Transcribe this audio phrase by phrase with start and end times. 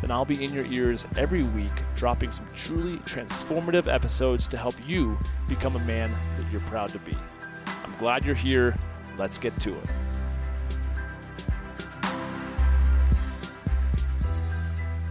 [0.00, 4.74] then I'll be in your ears every week, dropping some truly transformative episodes to help
[4.86, 7.16] you become a man that you're proud to be.
[7.84, 8.76] I'm glad you're here.
[9.16, 9.90] Let's get to it.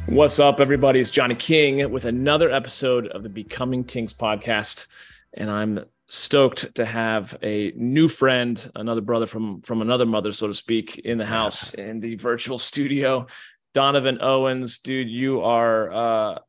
[0.07, 1.01] What's up, everybody?
[1.01, 4.87] It's Johnny King with another episode of the Becoming Kings podcast.
[5.33, 10.47] And I'm stoked to have a new friend, another brother from from another mother, so
[10.47, 13.27] to speak, in the house in the virtual studio.
[13.77, 16.39] Donovan Owens, dude, you are uh,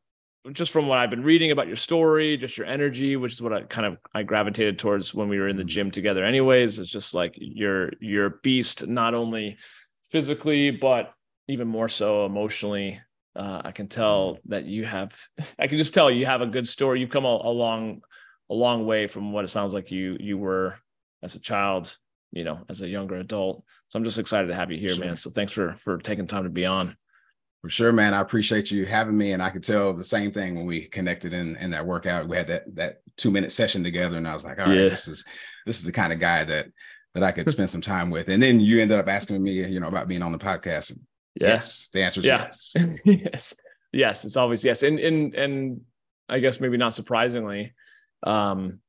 [0.51, 3.53] just from what I've been reading about your story, just your energy, which is what
[3.53, 6.23] I kind of I gravitated towards when we were in the gym together.
[6.23, 9.59] Anyways, it's just like you're you're a beast, not only
[10.09, 11.13] physically but
[11.47, 12.99] even more so emotionally.
[13.35, 15.15] Uh, I can tell that you have.
[15.59, 16.99] I can just tell you have a good story.
[16.99, 18.01] You've come a, a long,
[18.49, 20.79] a long way from what it sounds like you you were
[21.21, 21.95] as a child.
[22.31, 23.63] You know, as a younger adult.
[23.89, 25.05] So I'm just excited to have you here, sure.
[25.05, 25.15] man.
[25.15, 26.95] So thanks for for taking time to be on.
[27.61, 28.13] For sure, man.
[28.13, 29.33] I appreciate you having me.
[29.33, 32.27] And I could tell the same thing when we connected in, in that workout.
[32.27, 34.89] We had that that two minute session together, and I was like, all right, yeah.
[34.89, 35.25] this is
[35.65, 36.67] this is the kind of guy that
[37.15, 38.29] that I could spend some time with.
[38.29, 40.91] And then you ended up asking me, you know, about being on the podcast.
[40.91, 41.01] And
[41.35, 41.47] yeah.
[41.47, 42.47] Yes, the answer is yeah.
[42.47, 42.73] yes.
[43.05, 43.55] yes.
[43.91, 44.83] Yes, it's always yes.
[44.83, 45.81] And and and
[46.29, 47.73] I guess maybe not surprisingly,
[48.23, 48.79] um,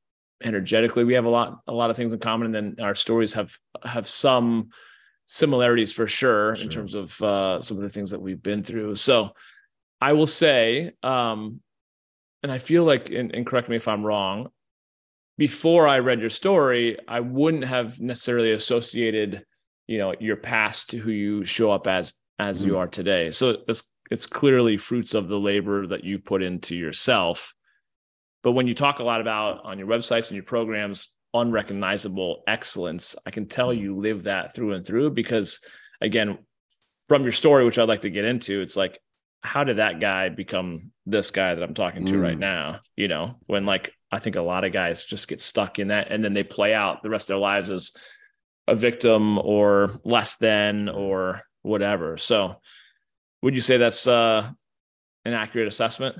[0.43, 3.33] energetically, we have a lot a lot of things in common, and then our stories
[3.33, 4.69] have have some
[5.25, 6.63] similarities for sure, sure.
[6.63, 8.95] in terms of uh, some of the things that we've been through.
[8.95, 9.31] So
[9.99, 11.61] I will say, um,
[12.43, 14.49] and I feel like, and, and correct me if I'm wrong,
[15.37, 19.45] before I read your story, I wouldn't have necessarily associated,
[19.87, 22.69] you know, your past to who you show up as as mm-hmm.
[22.69, 23.31] you are today.
[23.31, 27.53] So it's it's clearly fruits of the labor that you put into yourself.
[28.43, 33.15] But when you talk a lot about on your websites and your programs, unrecognizable excellence.
[33.25, 35.59] I can tell you live that through and through because,
[36.01, 36.37] again,
[37.07, 38.99] from your story, which I'd like to get into, it's like,
[39.41, 42.21] how did that guy become this guy that I'm talking to mm.
[42.21, 42.79] right now?
[42.95, 46.11] You know, when like I think a lot of guys just get stuck in that
[46.11, 47.93] and then they play out the rest of their lives as
[48.67, 52.17] a victim or less than or whatever.
[52.17, 52.61] So,
[53.41, 54.49] would you say that's uh,
[55.25, 56.17] an accurate assessment?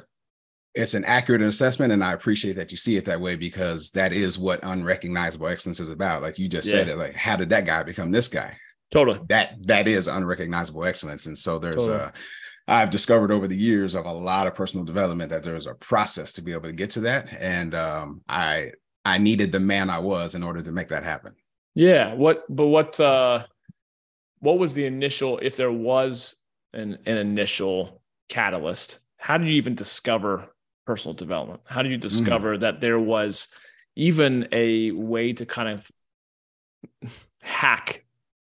[0.74, 4.14] It's an accurate assessment and i appreciate that you see it that way because that
[4.14, 6.80] is what unrecognizable excellence is about like you just yeah.
[6.80, 8.56] said it like how did that guy become this guy
[8.92, 11.98] totally that that is unrecognizable excellence and so there's totally.
[11.98, 12.14] a
[12.68, 16.34] i've discovered over the years of a lot of personal development that there's a process
[16.34, 18.72] to be able to get to that and um, i
[19.03, 21.34] i needed the man i was in order to make that happen
[21.76, 23.44] yeah what but what uh
[24.40, 26.36] what was the initial if there was
[26.74, 30.51] an an initial catalyst how did you even discover
[30.86, 31.62] personal development?
[31.66, 32.02] How did you mm.
[32.02, 32.62] discover mm.
[32.62, 33.47] that there was
[33.96, 35.92] even a way to kind of
[37.42, 38.03] hack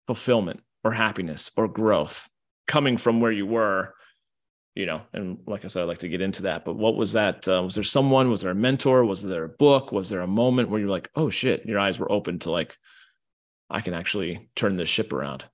[0.06, 2.28] fulfillment or happiness or growth
[2.66, 3.94] coming from where you were?
[4.74, 6.64] You know, and like I said, I'd like to get into that.
[6.64, 7.46] But what was that?
[7.46, 8.30] Uh, was there someone?
[8.30, 9.04] Was there a mentor?
[9.04, 9.92] Was there a book?
[9.92, 12.74] Was there a moment where you're like, oh shit, your eyes were open to like,
[13.68, 15.44] I can actually turn this ship around?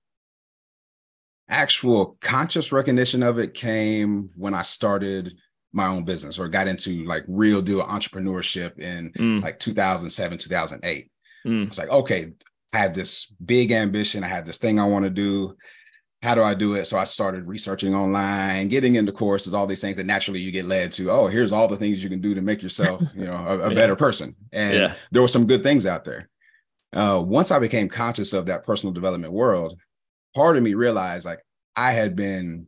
[1.49, 5.34] Actual conscious recognition of it came when I started
[5.73, 9.43] my own business or got into like real deal entrepreneurship in mm.
[9.43, 11.11] like 2007 2008
[11.47, 11.67] mm.
[11.67, 12.33] it's like okay
[12.73, 15.55] i had this big ambition i had this thing i want to do
[16.23, 19.81] how do i do it so i started researching online getting into courses all these
[19.81, 22.35] things that naturally you get led to oh here's all the things you can do
[22.35, 23.75] to make yourself you know a, a yeah.
[23.75, 24.95] better person and yeah.
[25.11, 26.29] there were some good things out there
[26.95, 29.79] uh, once i became conscious of that personal development world
[30.35, 31.41] part of me realized like
[31.77, 32.67] i had been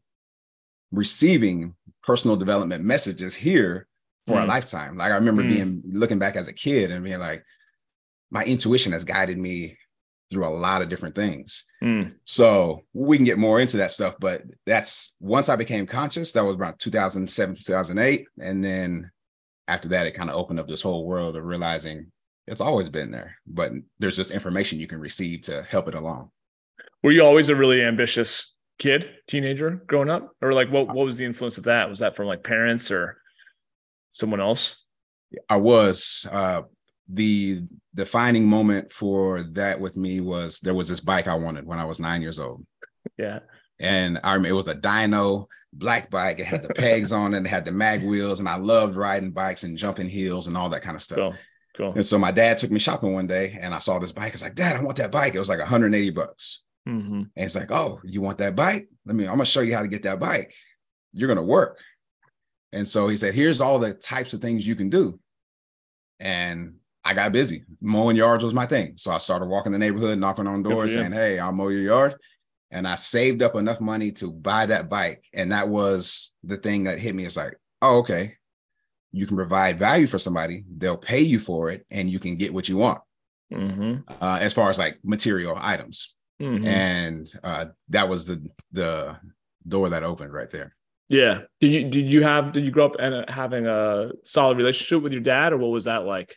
[0.93, 3.87] receiving personal development messages here
[4.27, 4.45] for mm.
[4.45, 4.97] a lifetime.
[4.97, 5.49] Like I remember mm.
[5.49, 7.45] being looking back as a kid and being like,
[8.31, 9.77] my intuition has guided me
[10.31, 11.65] through a lot of different things.
[11.83, 12.15] Mm.
[12.25, 16.45] So we can get more into that stuff, but that's once I became conscious, that
[16.45, 18.27] was around 2007, 2008.
[18.41, 19.11] And then
[19.67, 22.13] after that, it kind of opened up this whole world of realizing
[22.47, 26.31] it's always been there, but there's just information you can receive to help it along.
[27.03, 30.33] Were you always a really ambitious kid, teenager growing up?
[30.43, 31.89] Or like what what was the influence of that?
[31.89, 33.21] Was that from like parents or
[34.11, 34.77] someone else?
[35.49, 36.63] I was uh
[37.09, 37.63] the
[37.95, 41.85] defining moment for that with me was there was this bike I wanted when I
[41.85, 42.65] was 9 years old.
[43.19, 43.41] Yeah.
[43.81, 46.39] And I remember it was a dyno black bike.
[46.39, 49.31] It had the pegs on it, it had the mag wheels, and I loved riding
[49.31, 51.17] bikes and jumping hills and all that kind of stuff.
[51.17, 51.35] Cool.
[51.77, 51.93] Cool.
[51.95, 54.33] And so my dad took me shopping one day and I saw this bike.
[54.33, 55.35] I was like, Dad, I want that bike.
[55.35, 56.63] It was like 180 bucks.
[56.89, 57.15] Mm-hmm.
[57.15, 58.89] And it's like, oh, you want that bike?
[59.07, 60.53] Let me, I'm gonna show you how to get that bike.
[61.13, 61.79] You're gonna work.
[62.73, 65.19] And so he said, here's all the types of things you can do.
[66.21, 66.75] And
[67.05, 67.65] I got busy.
[67.81, 68.95] Mowing yards was my thing.
[68.97, 72.17] So I started walking the neighborhood, knocking on doors, saying, Hey, I'll mow your yard.
[72.71, 75.25] And I saved up enough money to buy that bike.
[75.33, 77.25] And that was the thing that hit me.
[77.25, 78.35] It's like, oh, okay.
[79.13, 82.55] You can provide value for somebody, they'll pay you for it, and you can get
[82.55, 83.01] what you want.
[83.53, 84.13] Mm-hmm.
[84.23, 86.15] Uh, as far as like material items.
[86.41, 86.67] Mm-hmm.
[86.67, 89.17] And uh, that was the the
[89.67, 90.75] door that opened right there.
[91.09, 91.43] Yeah.
[91.61, 95.13] Did you did you have did you grow up and having a solid relationship with
[95.13, 96.37] your dad, or what was that like?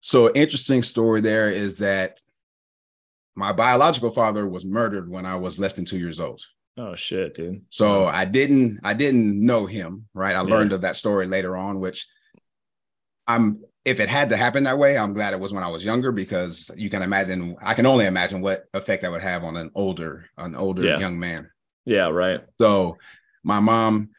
[0.00, 2.20] So, interesting story there is that
[3.34, 6.42] my biological father was murdered when I was less than two years old.
[6.76, 7.62] Oh shit, dude.
[7.70, 10.36] So I didn't I didn't know him, right?
[10.36, 10.54] I yeah.
[10.54, 12.06] learned of that story later on, which
[13.26, 15.84] I'm if it had to happen that way, I'm glad it was when I was
[15.84, 19.56] younger because you can imagine I can only imagine what effect that would have on
[19.56, 20.98] an older, an older yeah.
[20.98, 21.50] young man.
[21.84, 22.40] Yeah, right.
[22.58, 22.96] So
[23.42, 24.10] my mom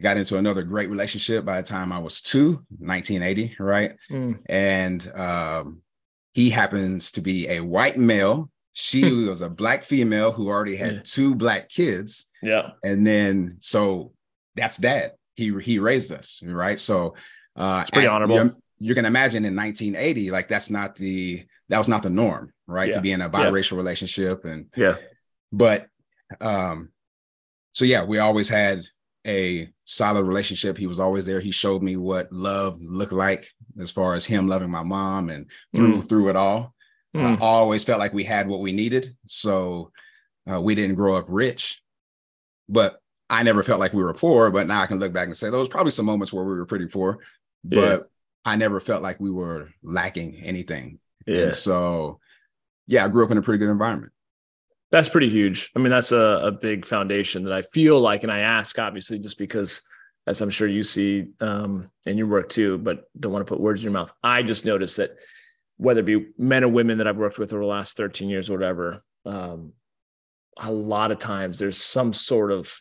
[0.00, 3.96] got into another great relationship by the time I was two, 1980, right?
[4.10, 4.40] Mm.
[4.46, 5.82] And um,
[6.34, 8.50] he happens to be a white male.
[8.74, 11.00] She was a black female who already had yeah.
[11.02, 12.30] two black kids.
[12.42, 12.72] Yeah.
[12.84, 14.12] And then so
[14.54, 15.12] that's dad.
[15.34, 16.78] He he raised us, right?
[16.78, 17.14] So
[17.56, 18.54] uh it's pretty honorable.
[18.78, 22.88] You, can imagine in 1980, like that's not the that was not the norm, right?
[22.88, 22.94] Yeah.
[22.94, 23.78] To be in a biracial yeah.
[23.78, 24.96] relationship and yeah.
[25.52, 25.88] But
[26.40, 26.90] um
[27.72, 28.86] so yeah, we always had
[29.26, 30.78] a solid relationship.
[30.78, 31.40] He was always there.
[31.40, 35.50] He showed me what love looked like as far as him loving my mom and
[35.74, 36.08] through mm.
[36.08, 36.74] through it all.
[37.14, 37.36] Mm.
[37.36, 39.16] I always felt like we had what we needed.
[39.26, 39.90] So
[40.50, 41.82] uh, we didn't grow up rich,
[42.68, 44.50] but I never felt like we were poor.
[44.50, 46.54] But now I can look back and say there was probably some moments where we
[46.54, 47.18] were pretty poor,
[47.68, 47.98] yeah.
[48.46, 51.00] I never felt like we were lacking anything.
[51.26, 51.42] Yeah.
[51.42, 52.20] And so,
[52.86, 54.12] yeah, I grew up in a pretty good environment.
[54.92, 55.72] That's pretty huge.
[55.74, 59.18] I mean, that's a, a big foundation that I feel like, and I ask obviously
[59.18, 59.82] just because,
[60.28, 63.60] as I'm sure you see um, in your work too, but don't want to put
[63.60, 64.12] words in your mouth.
[64.22, 65.16] I just noticed that
[65.76, 68.48] whether it be men or women that I've worked with over the last 13 years
[68.48, 69.72] or whatever, um,
[70.56, 72.80] a lot of times there's some sort of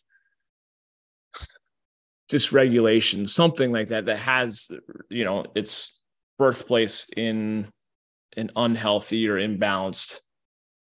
[2.29, 4.69] dysregulation, something like that, that has,
[5.09, 5.95] you know, its
[6.37, 7.67] birthplace in
[8.37, 10.19] an unhealthy or imbalanced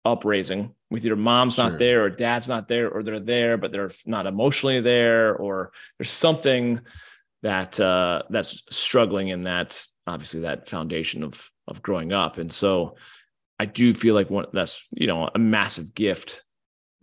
[0.03, 1.69] upraising with your mom's sure.
[1.69, 5.71] not there or dad's not there or they're there but they're not emotionally there or
[5.99, 6.81] there's something
[7.43, 12.95] that uh that's struggling in that obviously that foundation of of growing up and so
[13.59, 16.43] i do feel like one that's you know a massive gift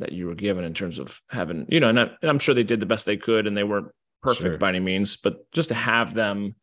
[0.00, 2.64] that you were given in terms of having you know and, I, am sure they
[2.64, 3.92] did the best they could and they weren't
[4.22, 4.58] perfect sure.
[4.58, 6.54] by any means but just to have them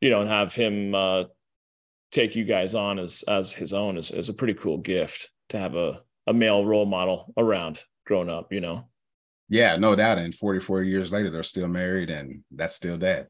[0.00, 1.24] you know and have him uh
[2.12, 5.58] take you guys on as as his own is, is a pretty cool gift to
[5.58, 8.88] have a, a male role model around growing up, you know?
[9.48, 10.18] Yeah, no doubt.
[10.18, 13.28] And 44 years later, they're still married and that's still dad.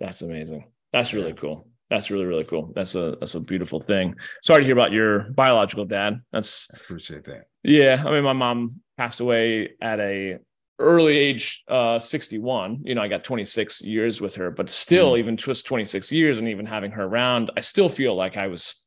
[0.00, 0.70] That's amazing.
[0.92, 1.68] That's really cool.
[1.88, 2.72] That's really, really cool.
[2.74, 4.14] That's a that's a beautiful thing.
[4.42, 6.20] Sorry to hear about your biological dad.
[6.32, 7.44] That's I appreciate that.
[7.62, 8.02] Yeah.
[8.04, 10.38] I mean, my mom passed away at a
[10.78, 15.18] early age uh 61 you know i got 26 years with her but still mm.
[15.18, 18.82] even just 26 years and even having her around i still feel like i was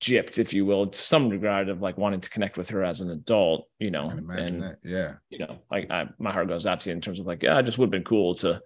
[0.00, 3.00] gypped, if you will, to some regard of like wanting to connect with her as
[3.00, 4.08] an adult, you know.
[4.08, 4.78] and that.
[4.82, 7.42] yeah, you know, like I, my heart goes out to you in terms of like,
[7.42, 8.60] yeah, it just would have been cool to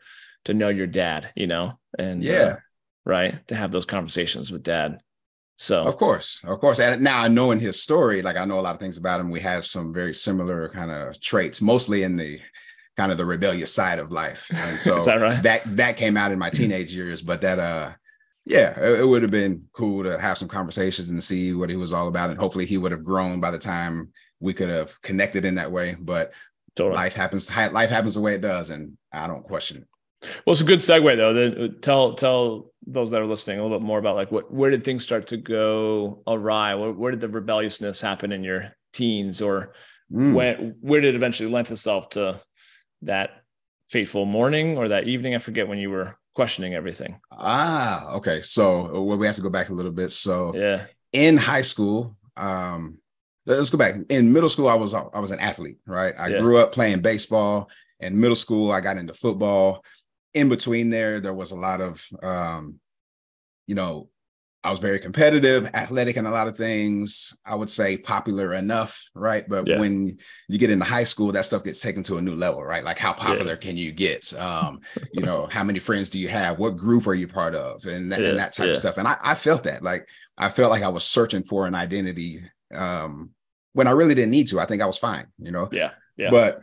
[0.45, 2.57] to know your dad, you know, and yeah, uh,
[3.05, 5.01] right, to have those conversations with dad.
[5.57, 8.75] So of course, of course, and now knowing his story, like I know a lot
[8.75, 9.31] of things about him.
[9.31, 12.41] We have some very similar kind of traits, mostly in the
[12.97, 15.43] kind of the rebellious side of life, and so that, right?
[15.45, 17.23] that that came out in my teenage years.
[17.23, 17.93] But that uh
[18.45, 21.77] yeah, it, it would have been cool to have some conversations and see what he
[21.77, 22.31] was all about.
[22.31, 25.73] And hopefully he would have grown by the time we could have connected in that
[25.73, 25.97] way.
[25.99, 26.35] But
[26.77, 26.97] totally.
[26.97, 28.71] life happens, life happens the way it does.
[28.71, 29.89] And I don't question it.
[30.47, 31.35] Well, it's a good segue though.
[31.35, 34.71] Then tell tell those that are listening a little bit more about like what where
[34.71, 36.75] did things start to go awry?
[36.75, 39.73] Where, where did the rebelliousness happen in your teens, or
[40.13, 40.35] mm.
[40.35, 42.41] when where did it eventually lend itself to
[43.03, 43.31] that
[43.89, 45.35] fateful morning or that evening?
[45.35, 47.21] I forget when you were questioning everything.
[47.33, 48.43] Ah, okay.
[48.43, 50.11] So uh, well, we have to go back a little bit.
[50.11, 52.99] So yeah, in high school, um,
[53.47, 53.97] let's go back.
[54.09, 56.15] In middle school, I was I was an athlete, right?
[56.19, 56.41] I yeah.
[56.41, 57.71] grew up playing baseball.
[58.01, 59.83] In middle school, I got into football.
[60.35, 62.81] In between there, there was a lot of um,
[63.67, 64.09] you know,
[64.65, 67.37] I was very competitive, athletic in a lot of things.
[67.45, 69.47] I would say popular enough, right?
[69.47, 69.79] But yeah.
[69.79, 70.17] when
[70.49, 72.83] you get into high school, that stuff gets taken to a new level, right?
[72.83, 73.59] Like how popular yeah.
[73.59, 74.33] can you get?
[74.41, 74.81] Um,
[75.13, 76.59] you know, how many friends do you have?
[76.59, 77.85] What group are you part of?
[77.85, 78.31] And, that, yeah.
[78.31, 78.97] and that type of stuff.
[78.97, 82.43] And I, I, felt that, like I felt like I was searching for an identity
[82.73, 83.33] um,
[83.75, 84.61] when I really didn't need to.
[84.61, 85.69] I think I was fine, you know.
[85.73, 86.31] Yeah, yeah.
[86.31, 86.61] But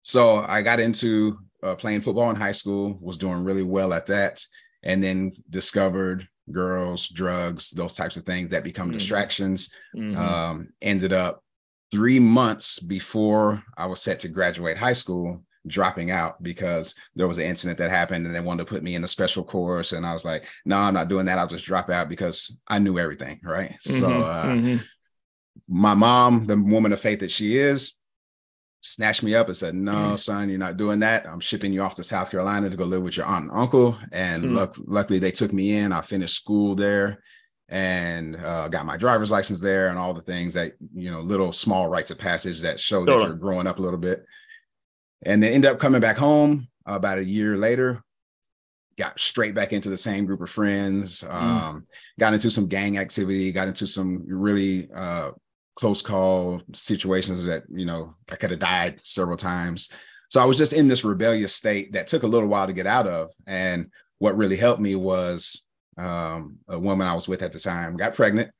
[0.00, 4.06] so I got into uh, playing football in high school, was doing really well at
[4.06, 4.44] that,
[4.82, 8.98] and then discovered girls, drugs, those types of things that become mm-hmm.
[8.98, 9.72] distractions.
[9.96, 10.18] Mm-hmm.
[10.18, 11.42] Um, ended up
[11.90, 17.38] three months before I was set to graduate high school, dropping out because there was
[17.38, 19.92] an incident that happened and they wanted to put me in a special course.
[19.92, 21.38] And I was like, no, I'm not doing that.
[21.38, 23.40] I'll just drop out because I knew everything.
[23.44, 23.72] Right.
[23.72, 24.00] Mm-hmm.
[24.00, 24.76] So, uh, mm-hmm.
[25.68, 27.94] my mom, the woman of faith that she is,
[28.82, 30.18] snatched me up and said, "No, mm.
[30.18, 31.26] son, you're not doing that.
[31.26, 33.96] I'm shipping you off to South Carolina to go live with your aunt and uncle."
[34.12, 34.56] And mm.
[34.56, 35.92] luck- luckily, they took me in.
[35.92, 37.22] I finished school there
[37.68, 41.52] and uh, got my driver's license there and all the things that you know, little
[41.52, 44.26] small rites of passage that show that you're growing up a little bit.
[45.24, 48.02] And then end up coming back home about a year later.
[48.98, 51.24] Got straight back into the same group of friends.
[51.24, 51.32] Mm.
[51.32, 51.86] Um,
[52.20, 53.50] got into some gang activity.
[53.52, 55.30] Got into some really uh,
[55.74, 59.88] close call situations that you know I could have died several times.
[60.32, 62.86] So I was just in this rebellious state that took a little while to get
[62.86, 63.30] out of.
[63.46, 65.66] And what really helped me was
[65.98, 68.50] um, a woman I was with at the time got pregnant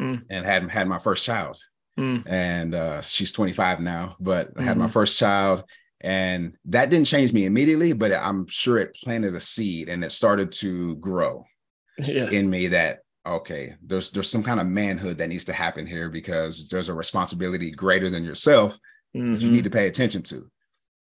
[0.00, 0.22] mm.
[0.30, 1.58] and had had my first child.
[1.98, 2.22] Mm.
[2.26, 4.60] And uh, she's 25 now, but mm-hmm.
[4.60, 4.92] I had my mm-hmm.
[4.92, 5.64] first child.
[6.00, 10.12] And that didn't change me immediately, but I'm sure it planted a seed and it
[10.12, 11.44] started to grow
[11.98, 12.30] yeah.
[12.30, 16.08] in me that okay there's there's some kind of manhood that needs to happen here
[16.08, 18.78] because there's a responsibility greater than yourself
[19.16, 19.36] mm-hmm.
[19.36, 20.50] you need to pay attention to.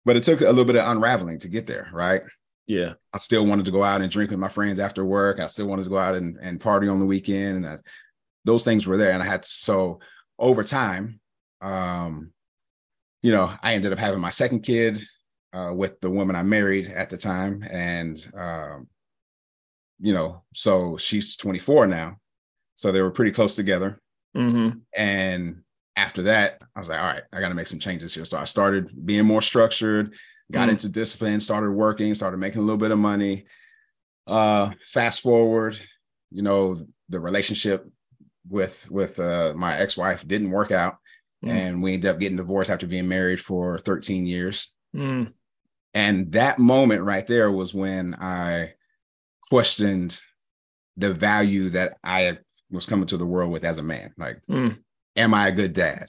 [0.05, 2.23] But it took a little bit of unraveling to get there right?
[2.67, 2.95] Yeah.
[3.13, 5.41] I still wanted to go out and drink with my friends after work.
[5.41, 7.79] I still wanted to go out and, and party on the weekend and I,
[8.45, 10.01] those things were there and i had so
[10.39, 11.21] over time
[11.61, 12.33] um
[13.23, 15.01] you know i ended up having my second kid
[15.53, 18.89] uh, with the woman i married at the time and um
[20.01, 22.17] you know, so she's 24 now.
[22.75, 24.01] So they were pretty close together.
[24.37, 24.79] Mm-hmm.
[24.97, 25.63] And
[25.97, 28.25] after that, I was like, all right, I got to make some changes here.
[28.25, 30.15] So I started being more structured,
[30.51, 30.71] got mm-hmm.
[30.71, 33.45] into discipline, started working, started making a little bit of money.
[34.27, 35.79] Uh, fast forward,
[36.31, 36.77] you know,
[37.09, 37.87] the relationship
[38.49, 40.95] with with uh, my ex-wife didn't work out,
[41.45, 41.55] mm-hmm.
[41.55, 44.73] and we ended up getting divorced after being married for 13 years.
[44.95, 45.33] Mm.
[45.93, 48.75] And that moment right there was when I
[49.49, 50.21] questioned
[50.97, 52.39] the value that I
[52.71, 54.13] was coming to the world with as a man.
[54.17, 54.77] Like, mm.
[55.17, 56.07] am I a good dad?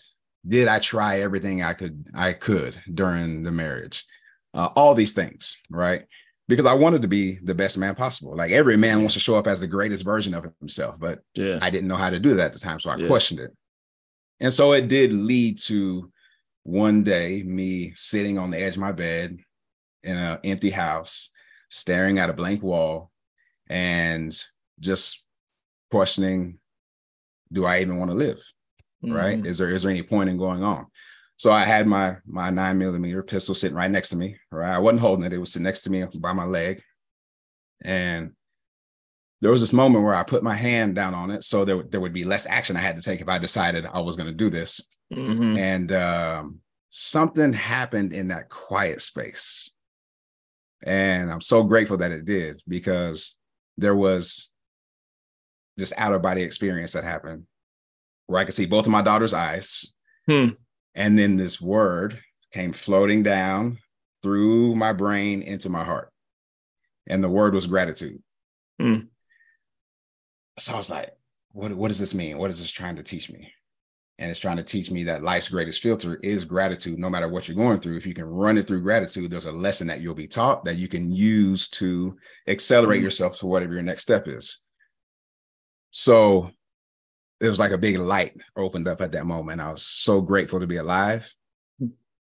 [0.47, 4.05] Did I try everything I could I could during the marriage?
[4.53, 6.03] Uh, all these things, right?
[6.47, 8.35] Because I wanted to be the best man possible.
[8.35, 11.59] Like every man wants to show up as the greatest version of himself, but yeah.
[11.61, 13.07] I didn't know how to do that at the time, so I yeah.
[13.07, 13.51] questioned it.
[14.41, 16.11] And so it did lead to
[16.63, 19.37] one day me sitting on the edge of my bed
[20.03, 21.31] in an empty house,
[21.69, 23.10] staring at a blank wall,
[23.71, 24.37] and
[24.79, 25.23] just
[25.89, 26.59] questioning
[27.51, 28.37] do i even want to live
[29.03, 29.13] mm-hmm.
[29.13, 30.85] right is there is there any point in going on?
[31.37, 34.75] So i had my my nine millimeter pistol sitting right next to me right?
[34.75, 36.83] I wasn't holding it it was sitting next to me by my leg.
[37.83, 38.33] And
[39.41, 42.01] there was this moment where i put my hand down on it so there, there
[42.01, 44.35] would be less action i had to take if i decided i was going to
[44.35, 44.87] do this.
[45.11, 45.57] Mm-hmm.
[45.57, 49.71] and um, something happened in that quiet space.
[50.83, 53.35] And i'm so grateful that it did because
[53.81, 54.49] there was
[55.75, 57.45] this out of body experience that happened
[58.27, 59.93] where I could see both of my daughter's eyes.
[60.27, 60.49] Hmm.
[60.93, 62.19] And then this word
[62.53, 63.79] came floating down
[64.21, 66.11] through my brain into my heart.
[67.07, 68.21] And the word was gratitude.
[68.79, 68.99] Hmm.
[70.59, 71.11] So I was like,
[71.51, 72.37] what, what does this mean?
[72.37, 73.51] What is this trying to teach me?
[74.21, 77.47] And it's trying to teach me that life's greatest filter is gratitude no matter what
[77.47, 77.97] you're going through.
[77.97, 80.77] If you can run it through gratitude there's a lesson that you'll be taught that
[80.77, 82.15] you can use to
[82.47, 83.05] accelerate mm-hmm.
[83.05, 84.59] yourself to whatever your next step is.
[85.89, 86.51] So
[87.39, 89.59] it was like a big light opened up at that moment.
[89.59, 91.33] I was so grateful to be alive.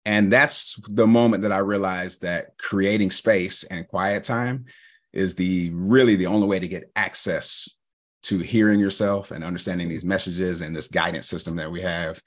[0.05, 4.65] And that's the moment that i realized that creating space and quiet time
[5.11, 7.77] is the really the only way to get access
[8.24, 12.22] to hearing yourself and understanding these messages and this guidance system that we have.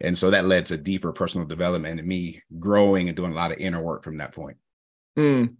[0.00, 3.52] And so that led to deeper personal development and me growing and doing a lot
[3.52, 4.56] of inner work from that point.
[5.18, 5.54] Mm.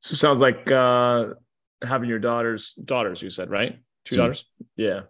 [0.00, 1.26] So sounds like uh,
[1.82, 3.78] having your daughters, daughters, you said, right?
[4.04, 4.16] Two, Two.
[4.16, 4.44] daughters.
[4.76, 5.02] Yeah.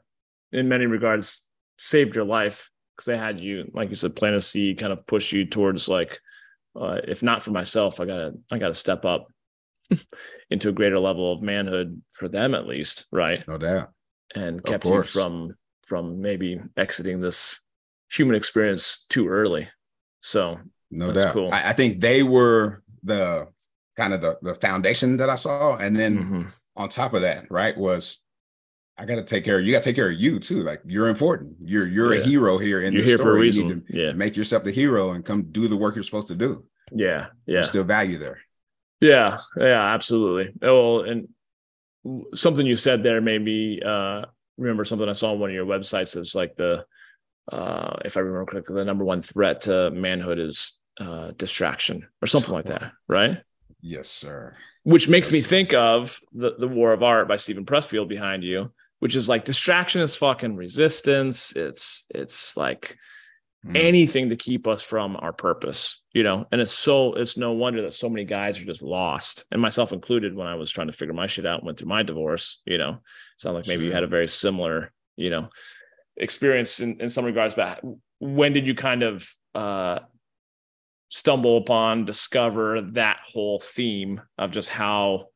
[0.52, 1.48] In many regards,
[1.78, 5.06] saved your life because they had you, like you said, plant a seed, kind of
[5.06, 6.20] push you towards like,
[6.78, 9.28] uh, if not for myself, I gotta, I gotta step up
[10.50, 13.46] into a greater level of manhood for them at least, right?
[13.46, 13.90] No doubt.
[14.34, 15.54] And kept you from
[15.86, 17.60] from maybe exiting this
[18.10, 19.68] human experience too early.
[20.22, 21.32] So no doubt.
[21.32, 21.52] Cool.
[21.52, 23.48] I, I, think they were the
[23.96, 25.76] kind of the, the foundation that I saw.
[25.76, 26.42] And then mm-hmm.
[26.76, 28.22] on top of that, right, was
[28.98, 29.72] I got to take care of you.
[29.72, 30.62] Got to take care of you too.
[30.62, 31.56] Like you're important.
[31.60, 32.20] You're you're yeah.
[32.20, 33.32] a hero here in you're here story.
[33.32, 33.68] for a reason.
[33.68, 34.12] You need to yeah.
[34.12, 36.64] make yourself the hero and come do the work you're supposed to do.
[36.92, 37.54] Yeah, yeah.
[37.54, 38.40] There's still value there.
[39.02, 40.54] Yeah, yeah, absolutely.
[40.62, 41.28] Oh, well, and
[42.34, 45.66] something you said there made me uh, remember something I saw on one of your
[45.66, 46.14] websites.
[46.14, 46.86] That's like the,
[47.50, 52.28] uh, if I remember correctly, the number one threat to manhood is uh, distraction or
[52.28, 53.38] something like that, right?
[53.80, 54.54] Yes, sir.
[54.84, 55.48] Which makes yes, me sir.
[55.48, 59.44] think of the the War of Art by Steven Pressfield behind you, which is like
[59.44, 61.56] distraction is fucking resistance.
[61.56, 62.98] It's it's like
[63.66, 63.76] mm.
[63.76, 66.46] anything to keep us from our purpose, you know.
[66.50, 69.92] And it's so it's no wonder that so many guys are just lost, and myself
[69.92, 70.34] included.
[70.34, 72.78] When I was trying to figure my shit out, and went through my divorce, you
[72.78, 72.98] know,
[73.38, 73.88] sound like maybe sure.
[73.88, 75.48] you had a very similar, you know,
[76.16, 77.54] experience in, in some regards.
[77.54, 77.80] But
[78.18, 80.00] when did you kind of uh,
[81.08, 85.26] stumble upon, discover that whole theme of just how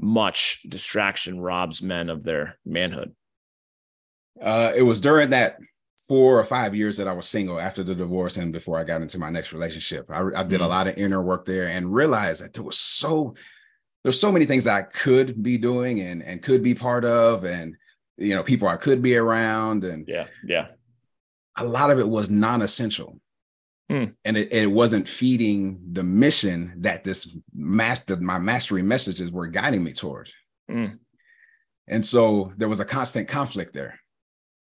[0.00, 3.14] much distraction robs men of their manhood?
[4.40, 5.58] Uh, it was during that
[6.08, 9.02] four or five years that I was single after the divorce and before I got
[9.02, 10.10] into my next relationship.
[10.10, 10.64] I, I did mm.
[10.64, 13.34] a lot of inner work there and realized that there was so
[14.02, 17.44] there's so many things that I could be doing and and could be part of
[17.44, 17.76] and
[18.16, 20.68] you know people I could be around and yeah yeah
[21.56, 23.20] a lot of it was non-essential
[23.90, 24.12] mm.
[24.24, 29.84] and it, it wasn't feeding the mission that this master my mastery messages were guiding
[29.84, 30.34] me towards
[30.70, 30.98] mm.
[31.86, 34.00] and so there was a constant conflict there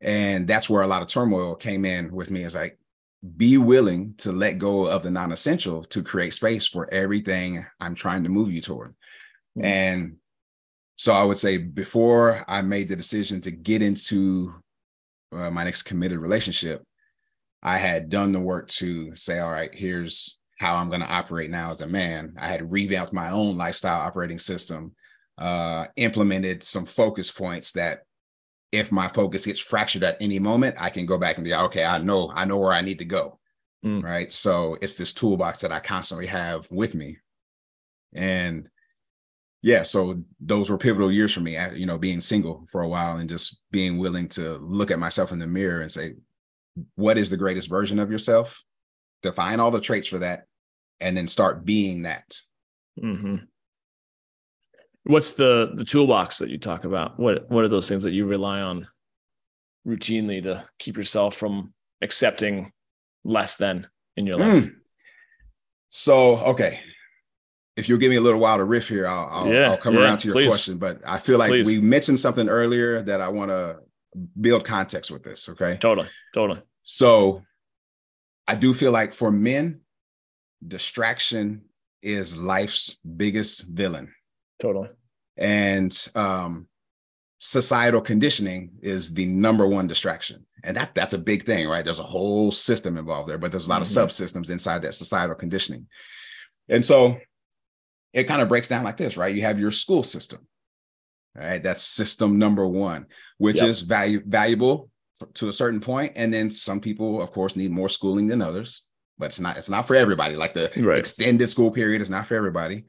[0.03, 2.79] and that's where a lot of turmoil came in with me is like
[3.37, 8.25] be willing to let go of the non-essential to create space for everything i'm trying
[8.25, 8.95] to move you toward
[9.57, 9.65] mm.
[9.65, 10.17] and
[10.97, 14.53] so i would say before i made the decision to get into
[15.33, 16.85] uh, my next committed relationship
[17.63, 21.51] I had done the work to say, all right, here's how I'm going to operate
[21.51, 22.35] now as a man.
[22.39, 24.95] I had revamped my own lifestyle operating system,
[25.39, 28.03] uh, implemented some focus points that
[28.73, 31.85] if my focus gets fractured at any moment, I can go back and be, okay,
[31.85, 33.39] I know, I know where I need to go.
[33.85, 34.03] Mm.
[34.03, 34.33] Right.
[34.33, 37.19] So it's this toolbox that I constantly have with me.
[38.15, 38.69] And
[39.61, 43.17] yeah, so those were pivotal years for me, you know, being single for a while
[43.19, 46.15] and just being willing to look at myself in the mirror and say,
[46.95, 48.65] what is the greatest version of yourself
[49.23, 50.47] define all the traits for that
[51.01, 52.37] and then start being that
[53.03, 53.37] mm-hmm.
[55.05, 58.27] What's the the toolbox that you talk about what what are those things that you
[58.27, 58.87] rely on
[59.87, 62.73] routinely to keep yourself from accepting
[63.25, 63.87] less than
[64.17, 64.75] in your life mm.
[65.91, 66.81] so okay
[67.77, 69.95] if you'll give me a little while to riff here i'll i'll, yeah, I'll come
[69.95, 70.49] yeah, around to your please.
[70.49, 71.67] question but i feel like please.
[71.67, 73.79] we mentioned something earlier that i want to
[74.41, 75.49] build context with this.
[75.49, 75.77] Okay.
[75.79, 76.09] Totally.
[76.35, 76.61] Totally.
[76.83, 77.43] So
[78.47, 79.81] I do feel like for men,
[80.67, 81.63] distraction
[82.03, 84.13] is life's biggest villain.
[84.63, 84.89] Totally.
[85.37, 86.69] And um,
[87.41, 90.47] societal conditioning is the number one distraction.
[90.63, 91.85] And that that's a big thing, right?
[91.85, 94.01] There's a whole system involved there, but there's a lot mm-hmm.
[94.01, 95.89] of subsystems inside that societal conditioning.
[96.69, 97.19] And so
[98.13, 99.35] it kind of breaks down like this, right?
[99.35, 100.47] You have your school system.
[101.37, 103.07] All right, that's system number one,
[103.39, 103.69] which yep.
[103.69, 104.91] is value valuable
[105.35, 108.87] to a certain point, and then some people, of course, need more schooling than others.
[109.19, 110.37] But it's not it's not for everybody.
[110.37, 110.99] Like the right.
[110.99, 112.85] extended school period is not for everybody.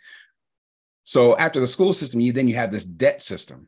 [1.03, 3.67] So after the school system, you then you have this debt system,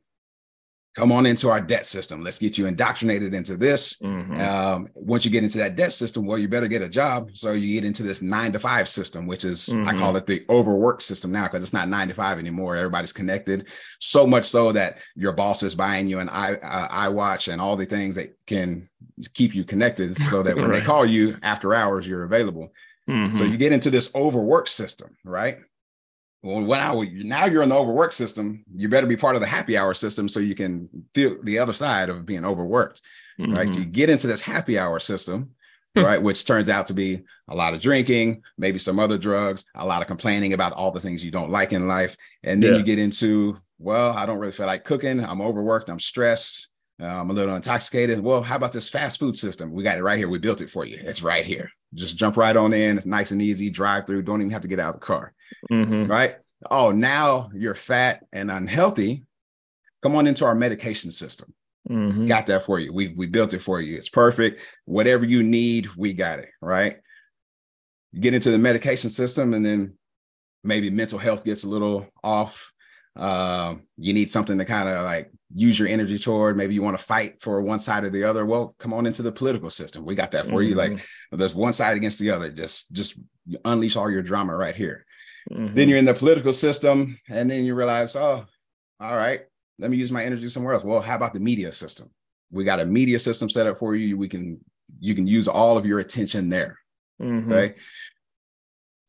[0.96, 2.24] come on into our debt system.
[2.24, 3.98] Let's get you indoctrinated into this.
[3.98, 4.40] Mm-hmm.
[4.40, 7.32] Um, once you get into that debt system, well, you better get a job.
[7.34, 9.90] So you get into this nine to five system, which is, mm-hmm.
[9.90, 12.78] I call it the overwork system now because it's not nine to five anymore.
[12.78, 13.68] Everybody's connected
[14.00, 17.76] so much so that your boss is buying you an i uh, iWatch and all
[17.76, 18.90] the things that can
[19.34, 20.80] keep you connected so that when right.
[20.80, 22.72] they call you after hours, you're available.
[23.10, 23.36] Mm-hmm.
[23.36, 25.58] So you get into this overwork system, right?
[26.46, 28.64] Well, now, now you're in the overwork system.
[28.76, 31.74] You better be part of the happy hour system so you can feel the other
[31.74, 33.02] side of being overworked.
[33.40, 33.52] Mm-hmm.
[33.52, 33.68] Right.
[33.68, 33.92] So you mm-hmm.
[33.92, 35.56] get into this happy hour system,
[35.96, 36.04] hmm.
[36.04, 36.22] right?
[36.22, 40.04] Which turns out to be a lot of drinking, maybe some other drugs, a lot
[40.04, 42.16] of complaining about all the things you don't like in life.
[42.44, 42.78] And then yeah.
[42.78, 45.26] you get into, well, I don't really feel like cooking.
[45.26, 45.90] I'm overworked.
[45.90, 46.68] I'm stressed.
[47.02, 48.22] Uh, I'm a little intoxicated.
[48.22, 49.74] Well, how about this fast food system?
[49.74, 50.30] We got it right here.
[50.30, 51.00] We built it for you.
[51.02, 51.72] It's right here.
[51.96, 52.98] Just jump right on in.
[52.98, 53.70] It's nice and easy.
[53.70, 54.24] Drive through.
[54.24, 55.34] Don't even have to get out of the car.
[55.72, 56.10] Mm-hmm.
[56.12, 56.36] Right.
[56.70, 59.24] Oh, now you're fat and unhealthy.
[60.04, 61.54] Come on into our medication system.
[61.90, 62.28] Mm-hmm.
[62.28, 62.92] Got that for you.
[62.92, 63.96] We we built it for you.
[63.98, 64.62] It's perfect.
[64.86, 66.50] Whatever you need, we got it.
[66.62, 66.98] Right.
[68.12, 69.94] You get into the medication system, and then
[70.64, 72.72] maybe mental health gets a little off.
[73.16, 76.58] Uh, you need something to kind of like use your energy toward.
[76.58, 78.46] Maybe you want to fight for one side or the other.
[78.46, 80.06] Well, come on into the political system.
[80.06, 80.70] We got that for mm-hmm.
[80.70, 80.76] you.
[80.76, 81.38] Like mm-hmm.
[81.38, 82.52] there's one side against the other.
[82.52, 83.20] Just just
[83.64, 85.06] unleash all your drama right here.
[85.52, 85.74] Mm-hmm.
[85.74, 88.46] Then you're in the political system, and then you realize, oh,
[89.00, 89.42] all right,
[89.80, 90.84] let me use my energy somewhere else.
[90.84, 92.10] Well, how about the media system?
[92.52, 94.18] We got a media system set up for you.
[94.18, 94.60] We can
[95.00, 96.78] you can use all of your attention there.
[97.22, 97.52] Mm-hmm.
[97.52, 97.76] Okay.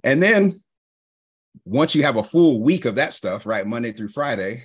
[0.04, 0.62] And then
[1.64, 4.64] once you have a full week of that stuff, right, Monday through Friday,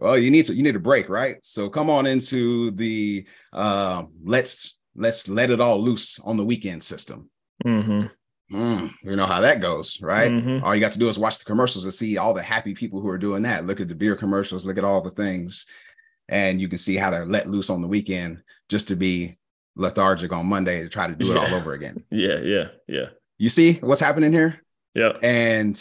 [0.00, 1.36] well, you need to you need a break, right?
[1.42, 6.82] So come on into the uh, let's let's let it all loose on the weekend
[6.82, 7.30] system.
[7.64, 8.06] Mm-hmm.
[8.56, 10.30] Mm, you know how that goes, right?
[10.30, 10.64] Mm-hmm.
[10.64, 13.00] All you got to do is watch the commercials and see all the happy people
[13.00, 13.64] who are doing that.
[13.64, 15.66] Look at the beer commercials, look at all the things,
[16.28, 19.38] and you can see how to let loose on the weekend just to be
[19.76, 22.04] lethargic on Monday to try to do it all over again.
[22.10, 23.06] Yeah, yeah, yeah.
[23.38, 24.60] You see what's happening here?
[24.94, 25.12] Yeah.
[25.22, 25.80] And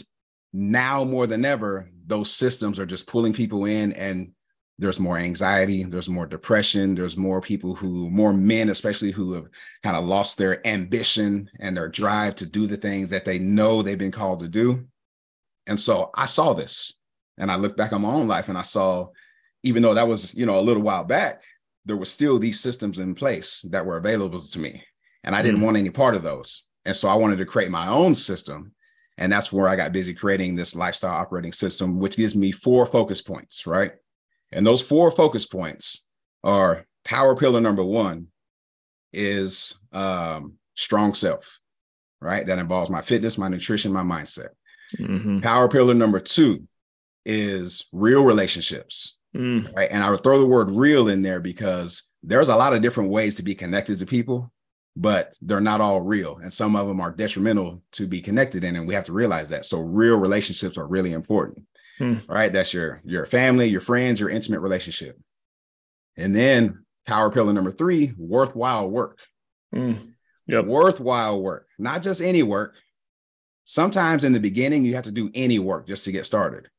[0.53, 4.32] now more than ever, those systems are just pulling people in and
[4.80, 9.48] there's more anxiety, there's more depression, there's more people who, more men especially, who have
[9.84, 13.82] kind of lost their ambition and their drive to do the things that they know
[13.82, 14.86] they've been called to do.
[15.67, 16.93] And so I saw this
[17.38, 19.10] and I looked back on my own life and I saw,
[19.63, 21.43] even though that was, you know, a little while back,
[21.86, 24.84] there were still these systems in place that were available to me.
[25.26, 25.65] And I didn't mm.
[25.65, 26.65] want any part of those.
[26.86, 28.72] And so I wanted to create my own system.
[29.19, 32.86] And that's where I got busy creating this lifestyle operating system, which gives me four
[32.86, 33.91] focus points, right?
[34.53, 36.08] And those four focus points
[36.41, 38.27] are power pillar number one
[39.12, 41.60] is um, strong self,
[42.21, 42.47] right?
[42.47, 44.49] That involves my fitness, my nutrition, my mindset.
[44.97, 45.41] Mm-hmm.
[45.41, 46.65] Power pillar number two
[47.25, 49.75] is real relationships, mm.
[49.75, 49.89] right?
[49.91, 53.10] And I would throw the word real in there because there's a lot of different
[53.10, 54.49] ways to be connected to people,
[54.95, 56.38] but they're not all real.
[56.38, 58.75] And some of them are detrimental to be connected in.
[58.75, 59.65] And we have to realize that.
[59.65, 61.65] So real relationships are really important.
[61.97, 62.15] Hmm.
[62.28, 62.52] Right.
[62.52, 65.19] That's your your family, your friends, your intimate relationship.
[66.17, 69.19] And then power pillar number three, worthwhile work.
[69.73, 69.93] Hmm.
[70.47, 70.65] Yep.
[70.65, 72.73] Worthwhile work, not just any work.
[73.65, 76.69] Sometimes in the beginning, you have to do any work just to get started.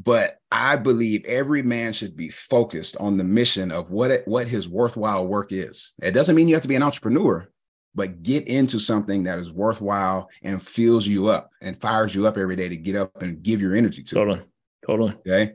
[0.00, 4.46] But I believe every man should be focused on the mission of what it, what
[4.46, 5.92] his worthwhile work is.
[6.00, 7.48] It doesn't mean you have to be an entrepreneur,
[7.94, 12.38] but get into something that is worthwhile and fills you up and fires you up
[12.38, 14.14] every day to get up and give your energy to.
[14.14, 14.42] Totally.
[14.86, 15.14] Totally.
[15.26, 15.54] Okay.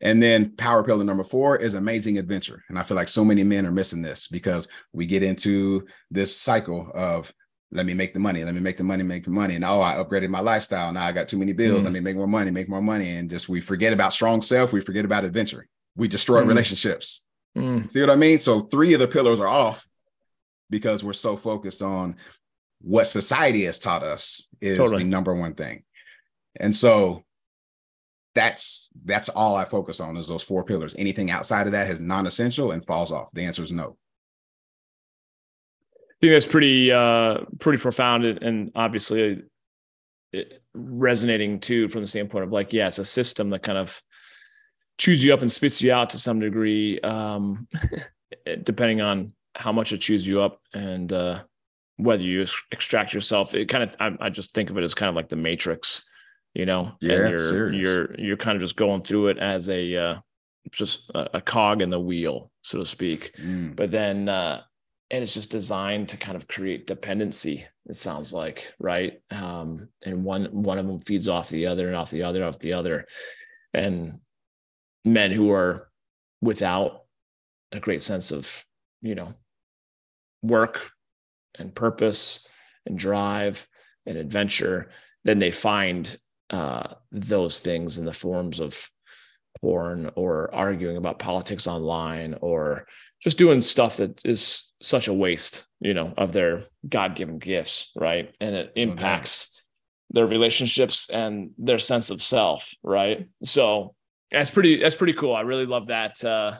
[0.00, 2.62] And then power pillar number four is amazing adventure.
[2.68, 6.36] And I feel like so many men are missing this because we get into this
[6.36, 7.32] cycle of
[7.72, 9.56] let me make the money, let me make the money, make the money.
[9.56, 10.92] And oh, I upgraded my lifestyle.
[10.92, 11.80] Now I got too many bills.
[11.80, 11.84] Mm.
[11.84, 13.16] Let me make more money, make more money.
[13.16, 15.66] And just we forget about strong self, we forget about adventure.
[15.96, 16.48] We destroy mm.
[16.48, 17.26] relationships.
[17.56, 17.90] Mm.
[17.90, 18.38] See what I mean?
[18.38, 19.86] So three of the pillars are off
[20.70, 22.16] because we're so focused on
[22.80, 25.02] what society has taught us is totally.
[25.02, 25.82] the number one thing.
[26.58, 27.24] And so
[28.34, 30.94] that's that's all I focus on is those four pillars.
[30.98, 33.30] Anything outside of that is non-essential and falls off.
[33.32, 33.96] The answer is no.
[36.16, 39.42] I think that's pretty uh pretty profound and obviously
[40.34, 40.40] uh,
[40.74, 44.00] resonating too from the standpoint of like yeah it's a system that kind of
[44.98, 47.68] chews you up and spits you out to some degree um
[48.62, 51.42] depending on how much it chews you up and uh,
[51.96, 53.54] whether you extract yourself.
[53.54, 56.04] It kind of I, I, just think of it as kind of like the Matrix,
[56.54, 56.92] you know.
[57.00, 57.80] Yeah, and you're serious.
[57.80, 60.14] you're you're kind of just going through it as a uh,
[60.70, 63.34] just a, a, cog in the wheel, so to speak.
[63.40, 63.74] Mm.
[63.74, 64.62] But then uh,
[65.10, 67.64] and it's just designed to kind of create dependency.
[67.86, 71.96] It sounds like right, um, and one one of them feeds off the other and
[71.96, 73.06] off the other, off the other,
[73.72, 74.20] and
[75.04, 75.88] men who are
[76.40, 77.04] without
[77.72, 78.64] a great sense of
[79.02, 79.34] you know
[80.42, 80.90] work
[81.58, 82.46] and purpose
[82.84, 83.66] and drive
[84.06, 84.90] and adventure,
[85.24, 86.16] then they find
[86.50, 88.88] uh, those things in the forms of
[89.60, 92.86] porn or arguing about politics online or
[93.20, 98.34] just doing stuff that is such a waste, you know, of their God-given gifts, right?
[98.40, 100.20] And it impacts okay.
[100.20, 103.28] their relationships and their sense of self, right?
[103.42, 103.94] So
[104.30, 105.34] that's pretty that's pretty cool.
[105.34, 106.58] I really love that uh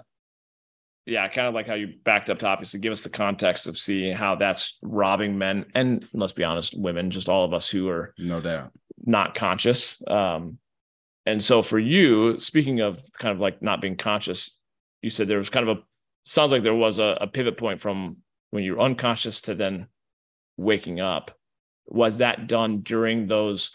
[1.04, 3.78] yeah, kind of like how you backed up to obviously give us the context of
[3.78, 7.88] seeing how that's robbing men and let's be honest, women, just all of us who
[7.88, 8.72] are no doubt
[9.04, 10.02] not conscious.
[10.06, 10.58] Um,
[11.24, 14.58] and so for you, speaking of kind of like not being conscious,
[15.02, 15.82] you said there was kind of a
[16.26, 19.88] sounds like there was a, a pivot point from when you were unconscious to then
[20.56, 21.30] waking up.
[21.86, 23.72] Was that done during those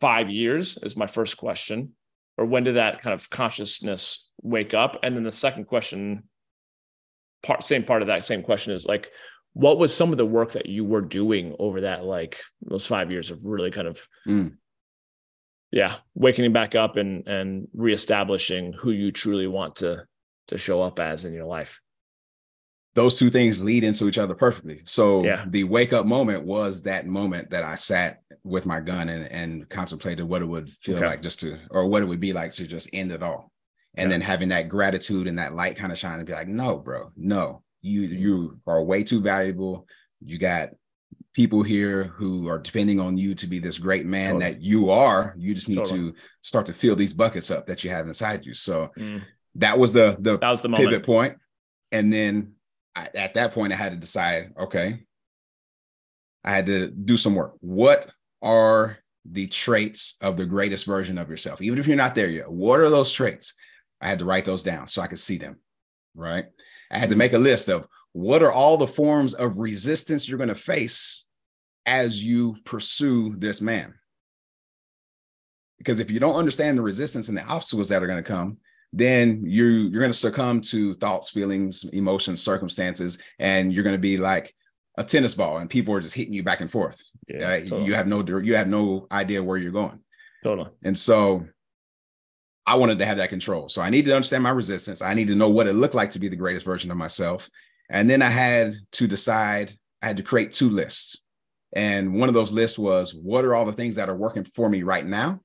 [0.00, 0.76] five years?
[0.82, 1.92] Is my first question.
[2.36, 4.98] Or when did that kind of consciousness wake up?
[5.02, 6.24] And then the second question
[7.44, 9.10] part same part of that same question is like
[9.52, 13.10] what was some of the work that you were doing over that like those five
[13.10, 14.52] years of really kind of mm.
[15.70, 20.04] yeah, waking back up and and reestablishing who you truly want to
[20.48, 21.80] to show up as in your life.
[22.94, 24.82] Those two things lead into each other perfectly.
[24.84, 25.44] So yeah.
[25.48, 29.68] the wake up moment was that moment that I sat with my gun and, and
[29.68, 31.06] contemplated what it would feel okay.
[31.06, 33.50] like just to, or what it would be like to just end it all.
[33.96, 34.14] And yeah.
[34.14, 37.10] then having that gratitude and that light kind of shine and be like, no, bro,
[37.16, 39.86] no, you you are way too valuable.
[40.24, 40.70] You got
[41.34, 44.52] people here who are depending on you to be this great man totally.
[44.52, 45.34] that you are.
[45.36, 46.12] You just need totally.
[46.12, 48.54] to start to fill these buckets up that you have inside you.
[48.54, 49.22] So mm.
[49.56, 51.36] that was the the, that was the pivot point.
[51.92, 52.53] And then
[52.96, 54.52] I, at that point, I had to decide.
[54.58, 55.00] Okay,
[56.44, 57.54] I had to do some work.
[57.60, 61.62] What are the traits of the greatest version of yourself?
[61.62, 63.54] Even if you're not there yet, what are those traits?
[64.00, 65.56] I had to write those down so I could see them.
[66.14, 66.44] Right.
[66.90, 70.38] I had to make a list of what are all the forms of resistance you're
[70.38, 71.24] going to face
[71.86, 73.94] as you pursue this man.
[75.78, 78.58] Because if you don't understand the resistance and the obstacles that are going to come,
[78.96, 83.98] then you you're going to succumb to thoughts, feelings, emotions, circumstances, and you're going to
[83.98, 84.54] be like
[84.96, 87.02] a tennis ball, and people are just hitting you back and forth.
[87.28, 87.84] Yeah, uh, totally.
[87.86, 89.98] You have no you have no idea where you're going.
[90.44, 90.70] Totally.
[90.84, 91.46] And so
[92.66, 93.68] I wanted to have that control.
[93.68, 95.02] So I needed to understand my resistance.
[95.02, 97.50] I need to know what it looked like to be the greatest version of myself.
[97.90, 101.20] And then I had to decide, I had to create two lists.
[101.74, 104.68] And one of those lists was what are all the things that are working for
[104.68, 105.40] me right now,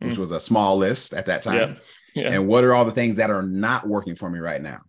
[0.00, 0.18] which mm.
[0.18, 1.54] was a small list at that time.
[1.54, 1.74] Yeah.
[2.14, 2.32] Yeah.
[2.32, 4.80] And what are all the things that are not working for me right now?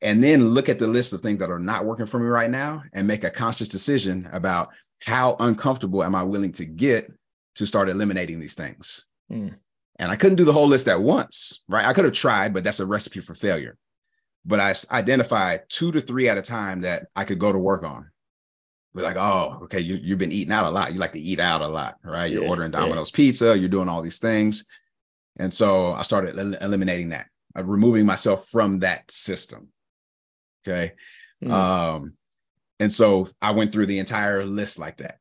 [0.00, 2.50] And then look at the list of things that are not working for me right
[2.50, 4.70] now and make a conscious decision about
[5.04, 7.10] how uncomfortable am I willing to get
[7.56, 9.06] to start eliminating these things.
[9.30, 9.54] Mm.
[9.98, 11.84] And I couldn't do the whole list at once, right?
[11.84, 13.76] I could have tried, but that's a recipe for failure.
[14.44, 17.84] But I identified two to three at a time that I could go to work
[17.84, 18.10] on.
[18.94, 20.92] we're like, oh, okay, you, you've been eating out a lot.
[20.92, 22.30] You like to eat out a lot, right?
[22.30, 23.16] You're yeah, ordering Domino's yeah.
[23.16, 24.66] pizza, you're doing all these things.
[25.38, 29.68] And so I started el- eliminating that, uh, removing myself from that system.
[30.66, 30.92] Okay.
[31.42, 31.50] Mm.
[31.50, 32.12] Um,
[32.78, 35.18] and so I went through the entire list like that.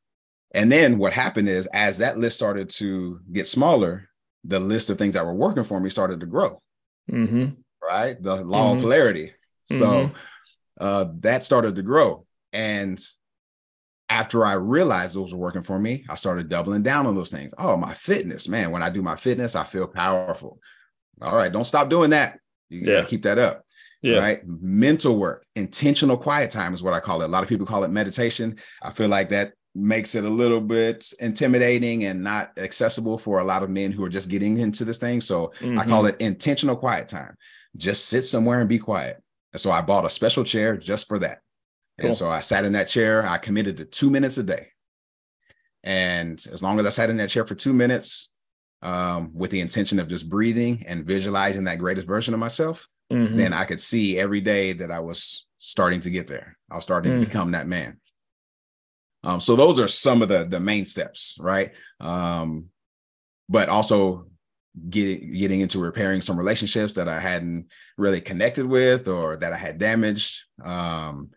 [0.53, 4.09] And then what happened is, as that list started to get smaller,
[4.43, 6.61] the list of things that were working for me started to grow.
[7.09, 7.51] Mm-hmm.
[7.81, 8.21] Right.
[8.21, 8.77] The law mm-hmm.
[8.77, 9.33] of polarity.
[9.65, 10.15] So mm-hmm.
[10.79, 12.25] uh, that started to grow.
[12.51, 13.01] And
[14.11, 17.53] after I realized those were working for me, I started doubling down on those things.
[17.57, 18.69] Oh, my fitness, man.
[18.69, 20.59] When I do my fitness, I feel powerful.
[21.21, 21.51] All right.
[21.51, 22.37] Don't stop doing that.
[22.67, 22.95] You yeah.
[22.95, 23.65] gotta keep that up.
[24.01, 24.17] Yeah.
[24.17, 24.41] Right.
[24.45, 27.25] Mental work, intentional quiet time is what I call it.
[27.25, 28.57] A lot of people call it meditation.
[28.83, 33.45] I feel like that makes it a little bit intimidating and not accessible for a
[33.45, 35.21] lot of men who are just getting into this thing.
[35.21, 35.79] So mm-hmm.
[35.79, 36.15] I call mm-hmm.
[36.19, 37.35] it intentional quiet time.
[37.77, 39.23] Just sit somewhere and be quiet.
[39.53, 41.39] And so I bought a special chair just for that.
[41.99, 42.07] Cool.
[42.07, 43.25] And so I sat in that chair.
[43.25, 44.67] I committed to two minutes a day.
[45.83, 48.31] And as long as I sat in that chair for two minutes
[48.81, 53.35] um, with the intention of just breathing and visualizing that greatest version of myself, mm-hmm.
[53.35, 56.57] then I could see every day that I was starting to get there.
[56.69, 57.19] I was starting mm.
[57.19, 57.99] to become that man.
[59.23, 61.73] Um, so those are some of the the main steps, right?
[61.99, 62.69] Um,
[63.49, 64.27] but also
[64.89, 69.57] getting getting into repairing some relationships that I hadn't really connected with or that I
[69.57, 70.43] had damaged.
[70.63, 71.29] Um,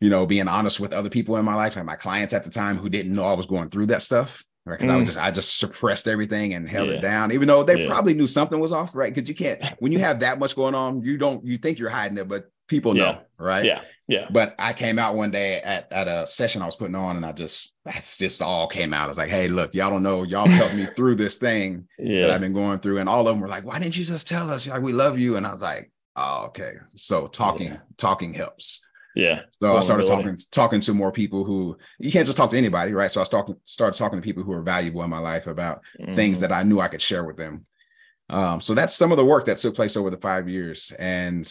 [0.00, 2.50] you know, being honest with other people in my life, like my clients at the
[2.50, 4.44] time who didn't know I was going through that stuff.
[4.64, 4.80] Right.
[4.80, 4.92] Cause mm.
[4.92, 6.94] I was just I just suppressed everything and held yeah.
[6.94, 7.86] it down, even though they yeah.
[7.86, 9.14] probably knew something was off, right?
[9.14, 11.88] Because you can't when you have that much going on, you don't you think you're
[11.88, 13.04] hiding it, but people yeah.
[13.04, 13.64] know, right?
[13.64, 14.26] Yeah, yeah.
[14.28, 17.24] But I came out one day at at a session I was putting on, and
[17.24, 19.04] I just that's just all came out.
[19.04, 22.22] I was like, hey, look, y'all don't know, y'all helped me through this thing yeah.
[22.22, 24.26] that I've been going through, and all of them were like, why didn't you just
[24.26, 24.66] tell us?
[24.66, 26.72] Like, we love you, and I was like, oh, okay.
[26.96, 28.85] So talking, talking helps.
[29.16, 29.40] Yeah.
[29.62, 32.92] So I started talking talking to more people who you can't just talk to anybody,
[32.92, 33.10] right?
[33.10, 36.14] So I started started talking to people who are valuable in my life about mm-hmm.
[36.14, 37.64] things that I knew I could share with them.
[38.28, 40.92] Um, so that's some of the work that took place over the five years.
[40.98, 41.50] And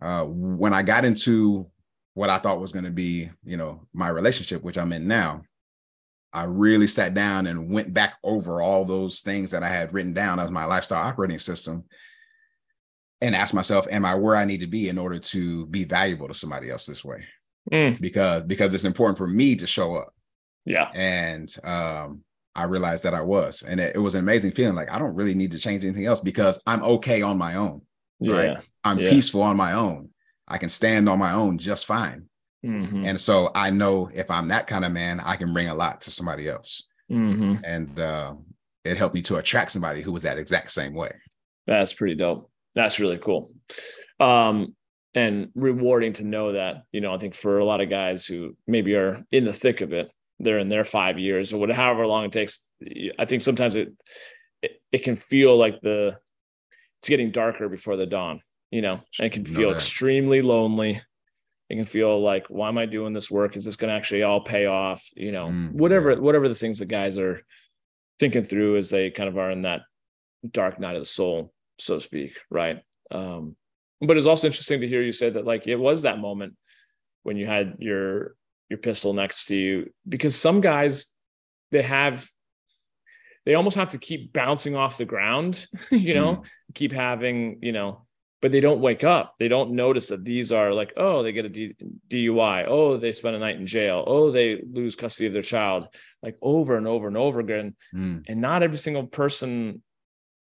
[0.00, 1.68] uh, when I got into
[2.14, 5.42] what I thought was going to be, you know, my relationship, which I'm in now,
[6.32, 10.14] I really sat down and went back over all those things that I had written
[10.14, 11.84] down as my lifestyle operating system
[13.22, 16.28] and ask myself, am I where I need to be in order to be valuable
[16.28, 17.24] to somebody else this way?
[17.72, 18.00] Mm.
[18.00, 20.12] Because because it's important for me to show up.
[20.64, 20.90] Yeah.
[20.94, 22.22] And um
[22.54, 23.62] I realized that I was.
[23.62, 24.74] And it, it was an amazing feeling.
[24.74, 27.82] Like I don't really need to change anything else because I'm okay on my own.
[28.20, 28.36] Yeah.
[28.36, 28.58] Right.
[28.84, 29.10] I'm yeah.
[29.10, 30.10] peaceful on my own.
[30.46, 32.28] I can stand on my own just fine.
[32.64, 33.06] Mm-hmm.
[33.06, 36.02] And so I know if I'm that kind of man, I can bring a lot
[36.02, 36.86] to somebody else.
[37.10, 37.56] Mm-hmm.
[37.64, 38.34] And uh,
[38.84, 41.12] it helped me to attract somebody who was that exact same way.
[41.66, 42.50] That's pretty dope.
[42.74, 43.52] That's really cool.
[44.20, 44.74] Um,
[45.14, 48.56] and rewarding to know that, you know, I think for a lot of guys who
[48.66, 52.06] maybe are in the thick of it, they're in their five years or whatever, however
[52.06, 52.66] long it takes.
[53.18, 53.92] I think sometimes it,
[54.62, 56.16] it, it can feel like the
[57.00, 61.02] it's getting darker before the dawn, you know, and it can feel extremely lonely.
[61.68, 63.56] It can feel like, why am I doing this work?
[63.56, 65.04] Is this going to actually all pay off?
[65.16, 66.18] You know, mm, whatever, yeah.
[66.18, 67.42] whatever the things the guys are
[68.20, 69.80] thinking through as they kind of are in that
[70.48, 72.32] dark night of the soul, so to speak.
[72.50, 72.82] Right.
[73.10, 73.56] Um,
[74.00, 76.56] but it's also interesting to hear you say that like it was that moment
[77.22, 78.34] when you had your
[78.68, 81.06] your pistol next to you because some guys
[81.70, 82.28] they have
[83.44, 86.44] they almost have to keep bouncing off the ground, you know, mm.
[86.74, 88.06] keep having, you know,
[88.40, 89.34] but they don't wake up.
[89.38, 91.76] They don't notice that these are like, oh, they get a D-
[92.08, 92.66] DUI.
[92.66, 94.04] Oh, they spend a night in jail.
[94.06, 95.88] Oh, they lose custody of their child,
[96.22, 97.74] like over and over and over again.
[97.94, 98.24] Mm.
[98.28, 99.82] And not every single person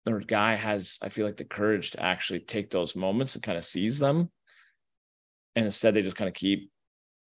[0.07, 3.57] or guy has, I feel like, the courage to actually take those moments and kind
[3.57, 4.29] of seize them.
[5.55, 6.71] And instead, they just kind of keep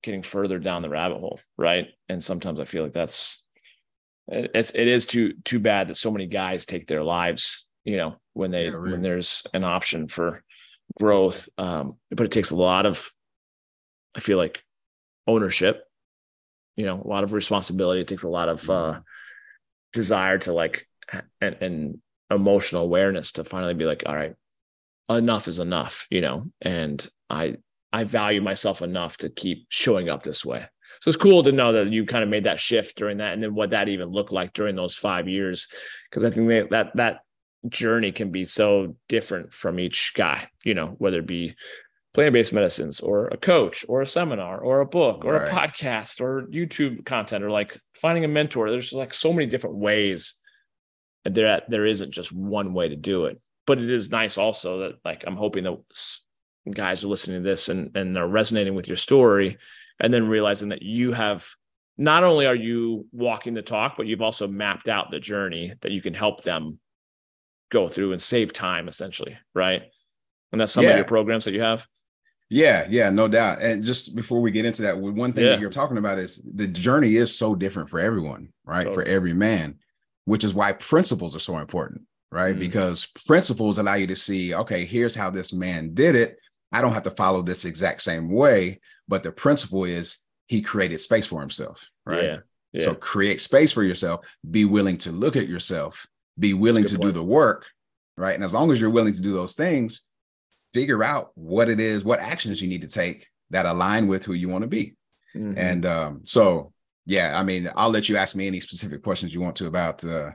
[0.02, 1.40] getting further down the rabbit hole.
[1.56, 1.88] Right.
[2.08, 3.42] And sometimes I feel like that's,
[4.28, 8.16] it's it is too too bad that so many guys take their lives you know
[8.34, 8.92] when they yeah, really.
[8.92, 10.42] when there's an option for
[10.98, 13.08] growth um but it takes a lot of
[14.14, 14.62] i feel like
[15.26, 15.84] ownership
[16.76, 19.00] you know a lot of responsibility it takes a lot of uh
[19.92, 20.86] desire to like
[21.40, 21.98] and, and
[22.34, 24.34] emotional awareness to finally be like all right
[25.08, 27.54] enough is enough you know and i
[27.92, 30.66] i value myself enough to keep showing up this way
[31.00, 33.42] so it's cool to know that you kind of made that shift during that, and
[33.42, 35.66] then what that even looked like during those five years,
[36.08, 37.20] because I think that that that
[37.68, 40.48] journey can be so different from each guy.
[40.64, 41.56] You know, whether it be
[42.14, 45.48] plant-based medicines or a coach or a seminar or a book or right.
[45.48, 48.70] a podcast or YouTube content or like finding a mentor.
[48.70, 50.34] There's like so many different ways.
[51.24, 53.40] There, there isn't just one way to do it.
[53.66, 55.78] But it is nice also that like I'm hoping that
[56.74, 59.58] guys are listening to this and and they're resonating with your story
[60.00, 61.48] and then realizing that you have
[61.96, 65.92] not only are you walking the talk, but you've also mapped out the journey that
[65.92, 66.78] you can help them
[67.70, 69.82] go through and save time essentially, right?
[70.50, 70.90] And that's some yeah.
[70.90, 71.86] of your programs that you have.
[72.50, 73.62] Yeah, yeah, no doubt.
[73.62, 75.52] And just before we get into that, one thing yeah.
[75.52, 78.84] that you're talking about is the journey is so different for everyone, right?
[78.84, 79.04] Totally.
[79.04, 79.78] For every man,
[80.24, 82.56] which is why principles are so important, right?
[82.56, 82.60] Mm.
[82.60, 86.38] Because principles allow you to see, okay, here's how this man did it.
[86.72, 90.98] I don't have to follow this exact same way, but the principle is he created
[90.98, 92.24] space for himself, right?
[92.24, 92.38] Yeah,
[92.72, 92.84] yeah.
[92.84, 96.06] So create space for yourself, be willing to look at yourself,
[96.38, 97.02] be willing to point.
[97.02, 97.66] do the work,
[98.16, 98.34] right?
[98.34, 100.06] And as long as you're willing to do those things,
[100.72, 104.32] figure out what it is, what actions you need to take that align with who
[104.32, 104.94] you want to be.
[105.34, 105.54] Mm-hmm.
[105.56, 106.72] And um, so,
[107.06, 110.04] yeah, I mean, I'll let you ask me any specific questions you want to about
[110.04, 110.30] uh,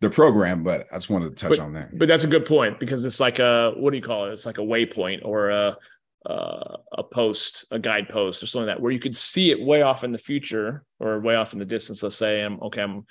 [0.00, 1.96] the program, but I just wanted to touch but, on that.
[1.98, 4.32] But that's a good point because it's like a what do you call it?
[4.32, 5.76] It's like a waypoint or a
[6.24, 9.82] uh, a post, a guidepost, or something like that, where you could see it way
[9.82, 12.02] off in the future or way off in the distance.
[12.02, 12.82] Let's say I'm okay.
[12.82, 13.04] I'm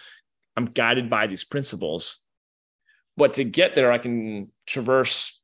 [0.55, 2.19] I'm guided by these principles,
[3.17, 5.39] but to get there, I can traverse,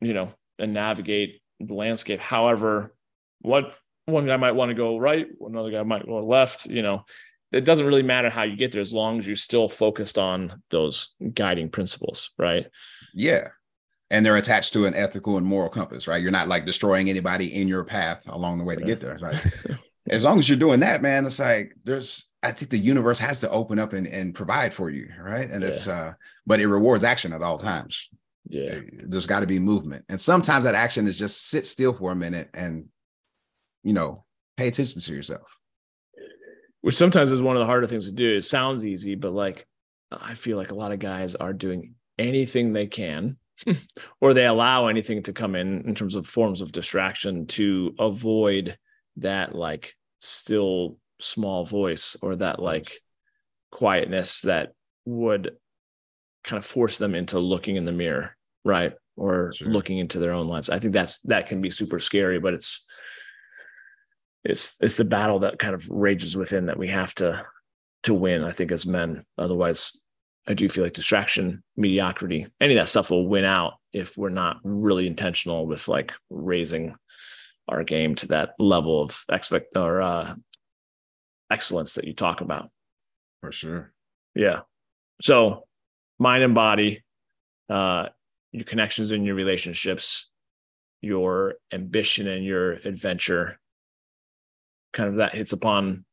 [0.00, 2.20] you know, and navigate the landscape.
[2.20, 2.94] However,
[3.40, 3.74] what
[4.08, 6.66] one guy might want to go right, another guy might go left.
[6.66, 7.04] You know,
[7.52, 10.62] it doesn't really matter how you get there as long as you're still focused on
[10.70, 12.66] those guiding principles, right?
[13.14, 13.48] Yeah.
[14.10, 16.22] And they're attached to an ethical and moral compass, right?
[16.22, 19.18] You're not like destroying anybody in your path along the way to get there.
[19.20, 19.40] Right.
[20.10, 23.40] as long as you're doing that, man, it's like there's I think the universe has
[23.40, 25.48] to open up and, and provide for you, right?
[25.50, 25.68] And yeah.
[25.68, 26.12] it's uh,
[26.46, 28.08] but it rewards action at all times.
[28.48, 28.80] Yeah.
[28.92, 30.04] There's got to be movement.
[30.08, 32.86] And sometimes that action is just sit still for a minute and
[33.82, 34.24] you know,
[34.56, 35.58] pay attention to yourself
[36.80, 38.36] which sometimes is one of the harder things to do.
[38.36, 39.66] It sounds easy, but like
[40.10, 43.36] I feel like a lot of guys are doing anything they can
[44.20, 48.76] or they allow anything to come in in terms of forms of distraction to avoid
[49.16, 53.00] that like still small voice or that like
[53.70, 54.72] quietness that
[55.04, 55.52] would
[56.44, 59.68] kind of force them into looking in the mirror right or sure.
[59.68, 62.86] looking into their own lives i think that's that can be super scary but it's
[64.44, 67.44] it's it's the battle that kind of rages within that we have to
[68.04, 69.24] to win i think as men.
[69.36, 70.00] Otherwise
[70.46, 74.28] i do feel like distraction mediocrity any of that stuff will win out if we're
[74.28, 76.94] not really intentional with like raising
[77.68, 80.34] our game to that level of expect or uh
[81.50, 82.68] excellence that you talk about.
[83.40, 83.92] For sure.
[84.34, 84.60] Yeah.
[85.20, 85.64] So
[86.18, 87.02] mind and body
[87.68, 88.08] uh
[88.52, 90.30] your connections and your relationships
[91.00, 93.58] your ambition and your adventure
[94.92, 96.04] kind of that hits upon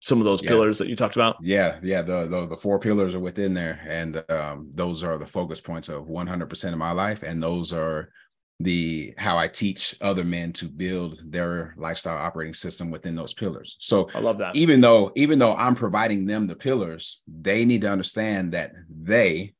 [0.00, 0.48] some of those yeah.
[0.48, 3.80] pillars that you talked about yeah yeah the, the, the four pillars are within there
[3.86, 8.10] and um, those are the focus points of 100% of my life and those are
[8.60, 13.76] the how i teach other men to build their lifestyle operating system within those pillars
[13.78, 17.82] so i love that even though even though i'm providing them the pillars they need
[17.82, 19.54] to understand that they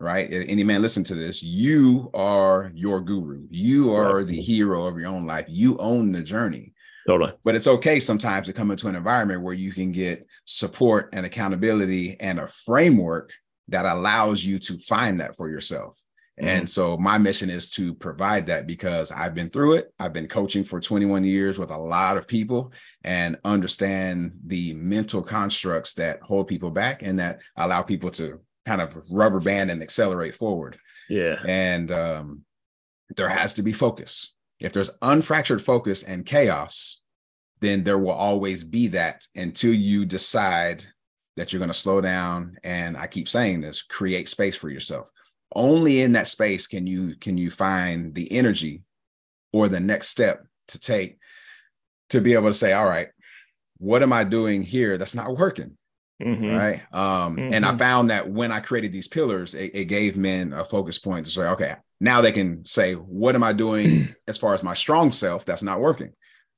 [0.00, 0.28] right?
[0.30, 1.42] Any man listen to this.
[1.42, 3.46] You are your guru.
[3.50, 4.26] You are right.
[4.26, 5.46] the hero of your own life.
[5.48, 6.72] You own the journey.
[7.08, 7.32] Totally.
[7.42, 11.24] But it's okay sometimes to come into an environment where you can get support and
[11.24, 13.32] accountability and a framework
[13.68, 15.98] that allows you to find that for yourself.
[16.38, 16.48] Mm-hmm.
[16.48, 19.90] And so my mission is to provide that because I've been through it.
[19.98, 25.22] I've been coaching for 21 years with a lot of people and understand the mental
[25.22, 29.82] constructs that hold people back and that allow people to kind of rubber band and
[29.82, 30.78] accelerate forward.
[31.08, 31.36] Yeah.
[31.46, 32.42] And um,
[33.16, 34.34] there has to be focus.
[34.60, 37.02] If there's unfractured focus and chaos,
[37.60, 40.84] then there will always be that until you decide
[41.36, 42.56] that you're going to slow down.
[42.64, 45.10] And I keep saying this create space for yourself
[45.54, 48.82] only in that space can you can you find the energy
[49.52, 51.18] or the next step to take
[52.10, 53.08] to be able to say all right
[53.78, 55.76] what am i doing here that's not working
[56.22, 56.54] mm-hmm.
[56.54, 57.54] right um mm-hmm.
[57.54, 57.78] and i mm-hmm.
[57.78, 61.32] found that when i created these pillars it, it, gave men a focus point to
[61.32, 65.12] say okay now they can say what am i doing as far as my strong
[65.12, 66.12] self that's not working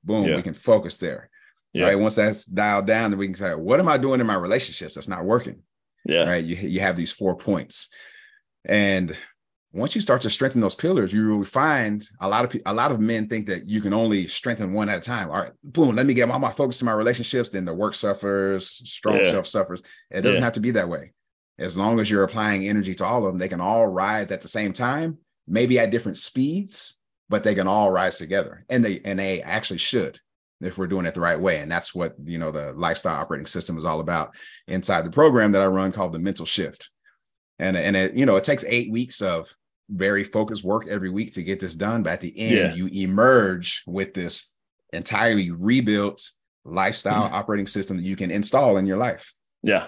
[0.05, 0.37] boom yeah.
[0.37, 1.31] we can focus there
[1.73, 1.85] yeah.
[1.85, 4.35] right once that's dialed down then we can say what am i doing in my
[4.35, 5.63] relationships that's not working
[6.05, 7.89] yeah right you, you have these four points
[8.65, 9.17] and
[9.73, 12.91] once you start to strengthen those pillars, you will find a lot of a lot
[12.91, 15.31] of men think that you can only strengthen one at a time.
[15.31, 17.51] All right, boom, let me get all my focus in my relationships.
[17.51, 19.31] Then the work suffers, strong yeah.
[19.31, 19.83] self suffers.
[20.11, 20.45] It doesn't yeah.
[20.45, 21.13] have to be that way.
[21.59, 24.41] As long as you're applying energy to all of them, they can all rise at
[24.41, 26.97] the same time, maybe at different speeds,
[27.29, 28.65] but they can all rise together.
[28.69, 30.19] And they and they actually should
[30.61, 31.59] if we're doing it the right way.
[31.59, 34.35] And that's what you know the lifestyle operating system is all about
[34.69, 36.91] inside the program that I run called the mental shift
[37.61, 39.55] and and it you know it takes eight weeks of
[39.91, 42.75] very focused work every week to get this done but at the end yeah.
[42.75, 44.53] you emerge with this
[44.93, 46.31] entirely rebuilt
[46.65, 47.35] lifestyle mm-hmm.
[47.35, 49.33] operating system that you can install in your life
[49.63, 49.87] yeah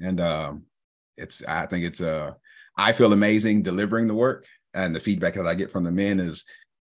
[0.00, 0.64] and um
[1.16, 2.32] it's i think it's uh
[2.76, 6.18] i feel amazing delivering the work and the feedback that i get from the men
[6.20, 6.44] is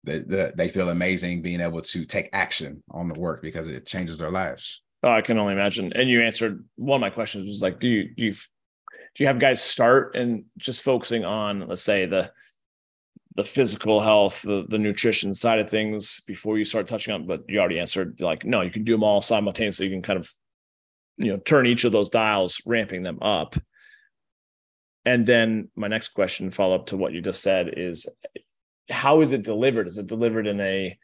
[0.03, 3.85] that the, they feel amazing being able to take action on the work because it
[3.85, 4.81] changes their lives.
[5.01, 5.91] Oh, I can only imagine.
[5.93, 9.27] And you answered one of my questions was like, do you do you do you
[9.27, 12.31] have guys start and just focusing on let's say the
[13.35, 17.41] the physical health the, the nutrition side of things before you start touching on but
[17.47, 19.87] you already answered like no you can do them all simultaneously.
[19.87, 20.29] You can kind of
[21.17, 23.55] you know turn each of those dials ramping them up
[25.05, 28.07] and then my next question follow up to what you just said is
[28.89, 30.97] how is it delivered is it delivered in a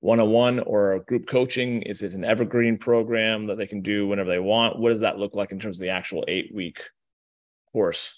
[0.00, 4.30] one-on-one or a group coaching is it an evergreen program that they can do whenever
[4.30, 6.80] they want what does that look like in terms of the actual eight week
[7.74, 8.14] course.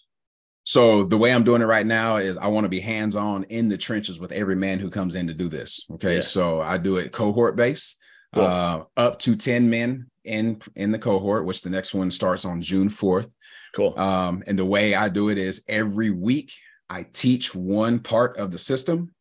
[0.62, 3.68] So the way I'm doing it right now is I want to be hands-on in
[3.68, 5.84] the trenches with every man who comes in to do this.
[5.92, 6.16] Okay.
[6.16, 6.20] Yeah.
[6.20, 7.98] So I do it cohort based,
[8.34, 8.44] cool.
[8.44, 12.60] uh, up to 10 men in in the cohort, which the next one starts on
[12.60, 13.30] June 4th.
[13.76, 13.98] Cool.
[13.98, 16.50] Um, and the way I do it is every week
[16.88, 19.12] I teach one part of the system.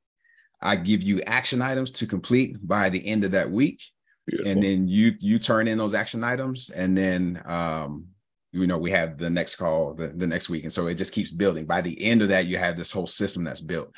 [0.62, 3.84] I give you action items to complete by the end of that week.
[4.26, 4.51] Beautiful.
[4.53, 8.08] And then you you turn in those action items and then um,
[8.53, 11.14] you know we have the next call the, the next week and so it just
[11.14, 13.93] keeps building by the end of that you have this whole system that's built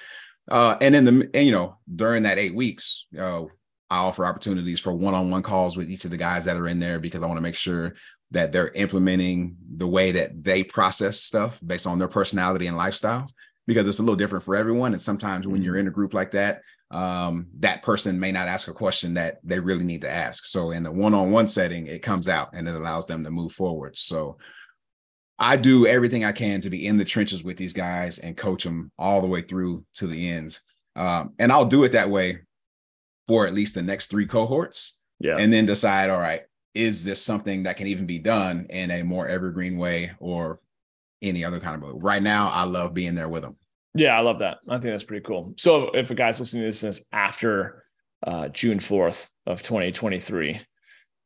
[0.49, 3.43] uh, and then the and, you know during that eight weeks uh,
[3.89, 6.99] i offer opportunities for one-on-one calls with each of the guys that are in there
[6.99, 7.93] because i want to make sure
[8.31, 13.29] that they're implementing the way that they process stuff based on their personality and lifestyle
[13.67, 15.81] because it's a little different for everyone and sometimes when you're mm-hmm.
[15.81, 19.59] in a group like that um, that person may not ask a question that they
[19.59, 20.45] really need to ask.
[20.45, 23.97] So in the one-on-one setting, it comes out and it allows them to move forward.
[23.97, 24.37] So
[25.37, 28.63] I do everything I can to be in the trenches with these guys and coach
[28.63, 30.61] them all the way through to the ends.
[30.95, 32.39] Um, and I'll do it that way
[33.27, 34.97] for at least the next three cohorts.
[35.19, 35.37] Yeah.
[35.37, 36.43] And then decide, all right,
[36.73, 40.59] is this something that can even be done in a more evergreen way or
[41.21, 41.95] any other kind of way?
[41.95, 43.55] Right now, I love being there with them.
[43.93, 44.59] Yeah, I love that.
[44.69, 45.53] I think that's pretty cool.
[45.57, 47.83] So if a guy's listening to this after
[48.25, 50.61] uh, June 4th of 2023,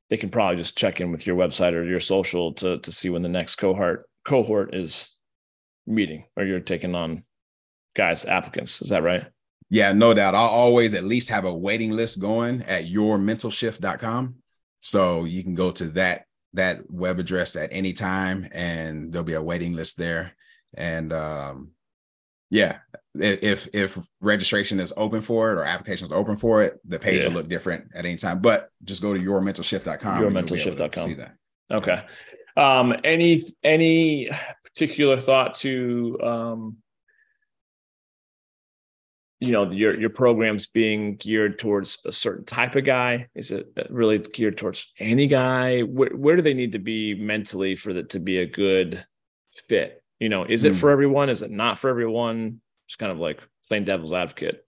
[0.09, 3.09] they can probably just check in with your website or your social to to see
[3.09, 5.09] when the next cohort cohort is
[5.87, 7.23] meeting or you're taking on
[7.95, 8.81] guys applicants.
[8.81, 9.25] Is that right?
[9.69, 10.35] Yeah, no doubt.
[10.35, 14.35] I'll always at least have a waiting list going at yourmentalshift.com.
[14.81, 19.35] So you can go to that that web address at any time and there'll be
[19.35, 20.33] a waiting list there.
[20.73, 21.71] And um,
[22.49, 22.79] yeah,
[23.15, 27.27] if if registration is open for it or applications open for it, the page yeah.
[27.27, 28.39] will look different at any time.
[28.39, 30.23] But just go to yourmentalshift.com.
[30.23, 31.05] Yourmentalshift.com.
[31.05, 31.35] See that.
[31.71, 32.01] Okay.
[32.57, 34.29] Um, any any
[34.63, 36.77] particular thought to um,
[39.41, 43.27] you know your your programs being geared towards a certain type of guy?
[43.33, 45.81] Is it really geared towards any guy?
[45.81, 49.03] Where where do they need to be mentally for that to be a good
[49.51, 50.79] fit You know, is it mm.
[50.79, 51.29] for everyone?
[51.29, 52.61] Is it not for everyone?
[52.87, 54.63] Just kind of like playing devil's advocate.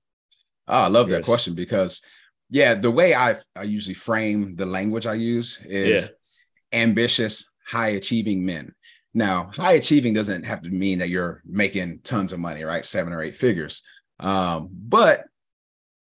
[0.67, 2.01] Oh, I love that question because
[2.49, 6.81] yeah, the way I I usually frame the language I use is yeah.
[6.81, 8.73] ambitious, high achieving men.
[9.13, 12.83] Now, high achieving doesn't have to mean that you're making tons of money, right?
[12.83, 13.83] Seven or eight figures.
[14.19, 15.25] Um, but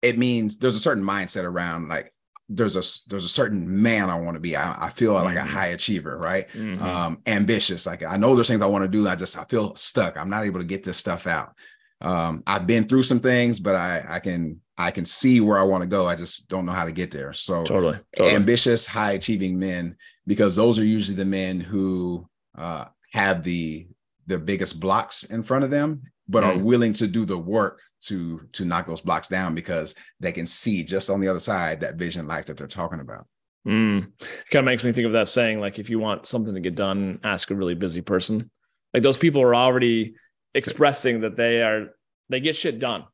[0.03, 2.13] it means there's a certain mindset around like
[2.49, 4.57] there's a there's a certain man I want to be.
[4.57, 5.25] I, I feel mm-hmm.
[5.25, 5.49] like a mm-hmm.
[5.49, 6.49] high achiever, right?
[6.51, 6.83] Mm-hmm.
[6.83, 7.87] Um, ambitious.
[7.87, 9.09] Like I know there's things I want to do.
[9.09, 10.17] I just I feel stuck.
[10.17, 11.57] I'm not able to get this stuff out.
[12.01, 15.63] Um, I've been through some things, but I I can I can see where I
[15.63, 16.07] want to go.
[16.07, 17.33] I just don't know how to get there.
[17.33, 18.35] So totally, totally.
[18.35, 19.97] ambitious, high achieving men,
[20.27, 23.87] because those are usually the men who uh, have the
[24.27, 26.49] the biggest blocks in front of them, but mm.
[26.49, 30.47] are willing to do the work to to knock those blocks down because they can
[30.47, 33.27] see just on the other side that vision life that they're talking about.
[33.67, 34.13] Mm.
[34.51, 36.75] Kind of makes me think of that saying, like if you want something to get
[36.75, 38.51] done, ask a really busy person.
[38.93, 40.15] Like those people are already
[40.55, 41.95] expressing that they are
[42.29, 43.05] they get shit done.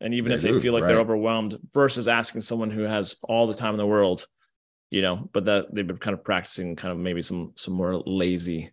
[0.00, 0.88] And even they if they feel like right.
[0.88, 4.26] they're overwhelmed, versus asking someone who has all the time in the world,
[4.90, 8.00] you know, but that they've been kind of practicing kind of maybe some some more
[8.06, 8.72] lazy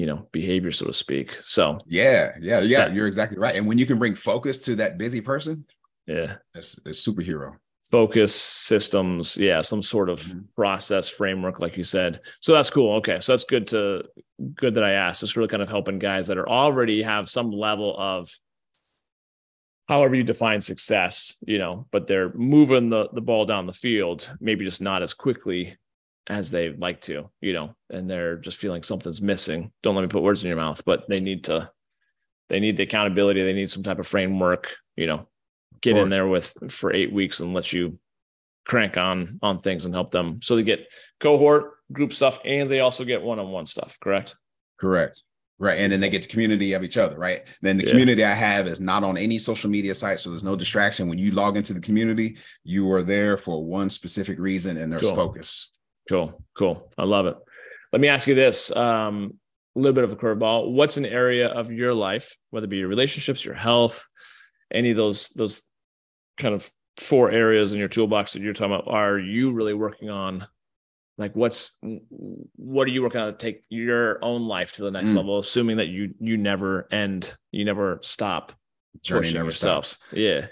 [0.00, 1.36] you know behavior so to speak.
[1.42, 3.54] So yeah yeah yeah that, you're exactly right.
[3.54, 5.66] And when you can bring focus to that busy person
[6.06, 6.36] yeah.
[6.54, 7.56] that's a superhero.
[7.90, 10.40] Focus systems yeah some sort of mm-hmm.
[10.56, 12.20] process framework like you said.
[12.40, 12.94] So that's cool.
[12.96, 14.04] Okay so that's good to
[14.54, 15.22] good that i asked.
[15.22, 18.30] It's really kind of helping guys that are already have some level of
[19.86, 24.32] however you define success you know but they're moving the the ball down the field
[24.40, 25.76] maybe just not as quickly
[26.26, 29.72] as they like to, you know, and they're just feeling something's missing.
[29.82, 31.70] Don't let me put words in your mouth, but they need to,
[32.48, 33.42] they need the accountability.
[33.42, 35.28] They need some type of framework, you know,
[35.80, 37.98] get in there with for eight weeks and let you
[38.66, 40.40] crank on on things and help them.
[40.42, 44.36] So they get cohort group stuff and they also get one-on-one stuff, correct?
[44.78, 45.22] Correct.
[45.58, 45.78] Right.
[45.78, 47.18] And then they get the community of each other.
[47.18, 47.46] Right.
[47.60, 47.90] Then the yeah.
[47.90, 50.18] community I have is not on any social media site.
[50.18, 51.08] So there's no distraction.
[51.08, 55.02] When you log into the community, you are there for one specific reason and there's
[55.02, 55.14] cool.
[55.14, 55.72] focus.
[56.10, 56.42] Cool.
[56.58, 56.90] Cool.
[56.98, 57.36] I love it.
[57.92, 58.74] Let me ask you this.
[58.74, 59.38] Um,
[59.76, 60.72] a little bit of a curveball.
[60.72, 64.02] What's an area of your life, whether it be your relationships, your health,
[64.72, 65.62] any of those those
[66.36, 70.10] kind of four areas in your toolbox that you're talking about, are you really working
[70.10, 70.48] on?
[71.16, 71.78] Like what's
[72.56, 75.18] what are you working on to take your own life to the next mm.
[75.18, 78.52] level, assuming that you you never end, you never stop
[79.00, 79.86] journey never yourself.
[79.86, 80.12] stops.
[80.12, 80.46] Yeah.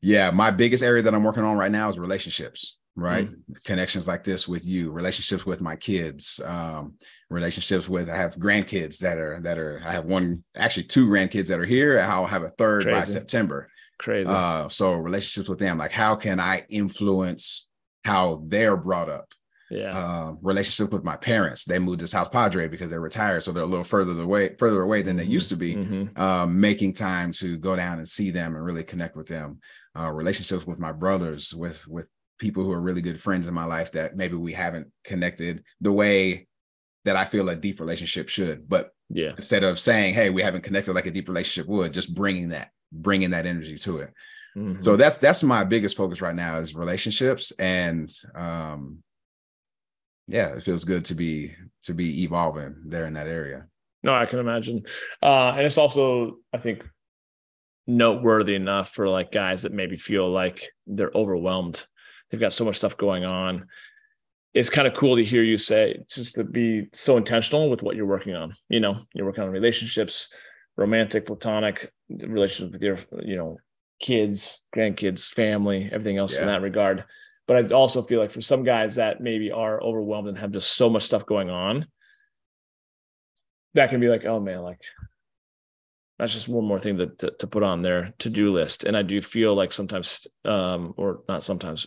[0.00, 0.30] Yeah.
[0.30, 3.52] My biggest area that I'm working on right now is relationships right mm-hmm.
[3.64, 6.94] connections like this with you relationships with my kids um,
[7.28, 11.48] relationships with i have grandkids that are that are i have one actually two grandkids
[11.48, 12.98] that are here i'll have a third Crazy.
[12.98, 13.68] by september
[13.98, 14.30] Crazy.
[14.30, 17.68] Uh, so relationships with them like how can i influence
[18.04, 19.32] how they're brought up
[19.70, 23.52] yeah uh, relationship with my parents they moved to south padre because they're retired so
[23.52, 25.26] they're a little further away further away than mm-hmm.
[25.26, 26.20] they used to be mm-hmm.
[26.20, 29.60] um, making time to go down and see them and really connect with them
[29.98, 32.08] uh, relationships with my brothers with with
[32.40, 35.92] people who are really good friends in my life that maybe we haven't connected the
[35.92, 36.48] way
[37.04, 38.68] that I feel a deep relationship should.
[38.68, 42.14] But yeah, instead of saying, "Hey, we haven't connected like a deep relationship would," just
[42.14, 44.12] bringing that, bringing that energy to it.
[44.56, 44.80] Mm-hmm.
[44.80, 49.02] So that's that's my biggest focus right now is relationships, and um,
[50.26, 53.66] yeah, it feels good to be to be evolving there in that area.
[54.02, 54.82] No, I can imagine,
[55.22, 56.84] uh, and it's also I think
[57.86, 61.84] noteworthy enough for like guys that maybe feel like they're overwhelmed
[62.30, 63.66] they've got so much stuff going on
[64.52, 67.96] it's kind of cool to hear you say just to be so intentional with what
[67.96, 70.32] you're working on you know you're working on relationships
[70.76, 73.56] romantic platonic relationships with your you know
[74.00, 76.42] kids grandkids family everything else yeah.
[76.42, 77.04] in that regard
[77.46, 80.76] but i also feel like for some guys that maybe are overwhelmed and have just
[80.76, 81.86] so much stuff going on
[83.74, 84.80] that can be like oh man like
[86.20, 88.84] that's just one more thing to, to, to put on their to-do list.
[88.84, 91.86] And i do feel like sometimes um, or not sometimes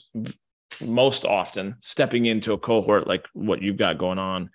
[0.81, 4.49] most often stepping into a cohort like what you've got going on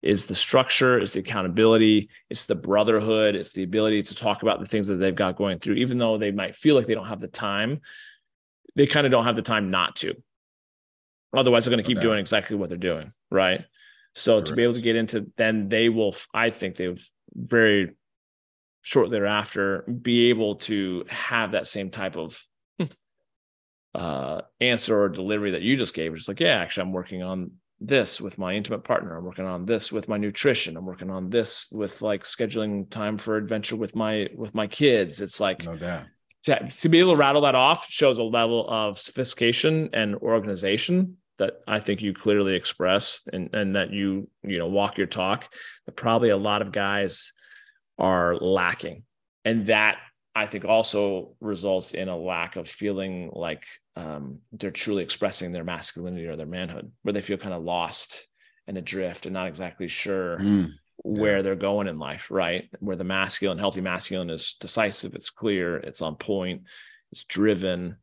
[0.00, 4.60] is the structure is the accountability it's the brotherhood it's the ability to talk about
[4.60, 7.08] the things that they've got going through even though they might feel like they don't
[7.08, 7.80] have the time
[8.76, 10.14] they kind of don't have the time not to.
[11.36, 12.06] Otherwise they're going to keep okay.
[12.06, 13.66] doing exactly what they're doing right?
[14.14, 17.94] So to be able to get into then they will i think they've very
[18.88, 22.42] shortly thereafter be able to have that same type of
[23.94, 26.14] uh, answer or delivery that you just gave.
[26.14, 29.14] It's like, yeah, actually, I'm working on this with my intimate partner.
[29.14, 30.74] I'm working on this with my nutrition.
[30.74, 35.20] I'm working on this with like scheduling time for adventure with my with my kids.
[35.20, 36.04] It's like no doubt.
[36.44, 41.18] To, to be able to rattle that off shows a level of sophistication and organization
[41.36, 45.44] that I think you clearly express and, and that you, you know, walk your talk.
[45.84, 47.32] That probably a lot of guys
[47.98, 49.04] are lacking.
[49.44, 49.98] And that
[50.34, 53.64] I think also results in a lack of feeling like
[53.96, 58.28] um, they're truly expressing their masculinity or their manhood, where they feel kind of lost
[58.66, 62.68] and adrift and not exactly sure mm, where they're going in life, right?
[62.78, 66.62] Where the masculine, healthy masculine is decisive, it's clear, it's on point,
[67.10, 67.96] it's driven,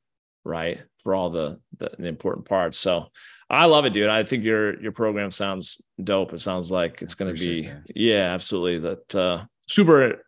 [0.43, 0.81] right?
[1.03, 2.77] For all the, the, the important parts.
[2.77, 3.05] So
[3.49, 4.09] I love it, dude.
[4.09, 6.33] I think your your program sounds dope.
[6.33, 7.83] It sounds like it's going to be, that.
[7.95, 8.79] yeah, absolutely.
[8.79, 10.23] That uh, super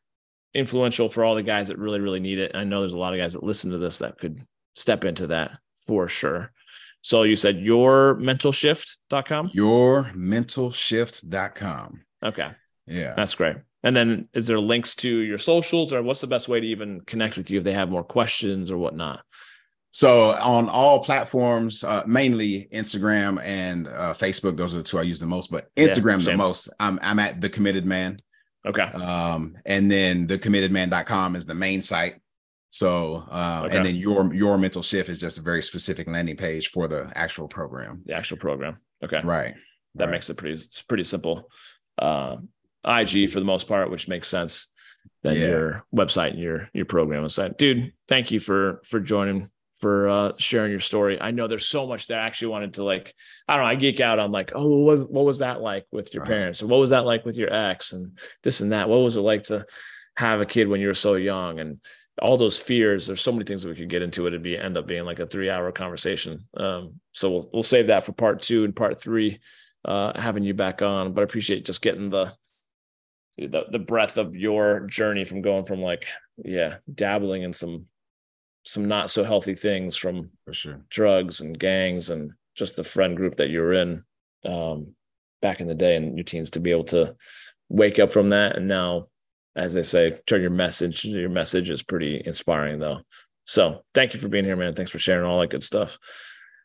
[0.53, 2.53] influential for all the guys that really, really need it.
[2.55, 4.43] I know there's a lot of guys that listen to this that could
[4.75, 6.51] step into that for sure.
[7.01, 9.51] So you said yourmentalshift.com?
[9.55, 12.01] Yourmentalshift.com.
[12.23, 12.49] Okay.
[12.87, 13.13] Yeah.
[13.15, 13.57] That's great.
[13.83, 17.01] And then is there links to your socials or what's the best way to even
[17.01, 19.21] connect with you if they have more questions or whatnot?
[19.91, 25.03] So on all platforms, uh, mainly Instagram and uh, Facebook, those are the two I
[25.03, 26.69] use the most, but Instagram yeah, the most.
[26.79, 28.17] I'm I'm at the committed man.
[28.65, 28.83] Okay.
[28.83, 32.15] Um, and then thecommittedman.com is the main site.
[32.69, 33.77] So, uh, okay.
[33.77, 37.11] and then your your mental shift is just a very specific landing page for the
[37.15, 38.03] actual program.
[38.05, 38.77] The actual program.
[39.03, 39.21] Okay.
[39.23, 39.55] Right.
[39.95, 40.11] That right.
[40.11, 40.55] makes it pretty.
[40.55, 41.49] It's pretty simple.
[41.97, 42.37] Uh,
[42.85, 44.73] IG for the most part, which makes sense.
[45.23, 45.47] Than yeah.
[45.47, 47.93] your website and your your program website, dude.
[48.07, 49.49] Thank you for for joining
[49.79, 51.19] for uh, sharing your story.
[51.21, 53.13] I know there's so much that I actually wanted to like.
[53.47, 53.71] I don't know.
[53.71, 56.29] I geek out on like, oh, what, what was that like with your right.
[56.29, 58.89] parents, or what was that like with your ex, and this and that.
[58.89, 59.65] What was it like to
[60.17, 61.79] have a kid when you were so young, and
[62.21, 63.07] all those fears.
[63.07, 64.25] There's so many things that we could get into.
[64.27, 66.47] It'd be end up being like a three hour conversation.
[66.55, 69.39] Um, so we'll we'll save that for part two and part three,
[69.85, 71.13] uh, having you back on.
[71.13, 72.33] But I appreciate just getting the
[73.37, 76.07] the the breadth of your journey from going from like
[76.43, 77.85] yeah dabbling in some
[78.67, 80.81] some not so healthy things from for sure.
[80.89, 84.03] drugs and gangs and just the friend group that you were in
[84.45, 84.93] um,
[85.41, 87.15] back in the day and your teens to be able to
[87.69, 88.57] wake up from that.
[88.57, 89.07] And now
[89.55, 92.99] as they say turn your message your message is pretty inspiring though.
[93.45, 94.75] So thank you for being here man.
[94.75, 95.97] Thanks for sharing all that good stuff.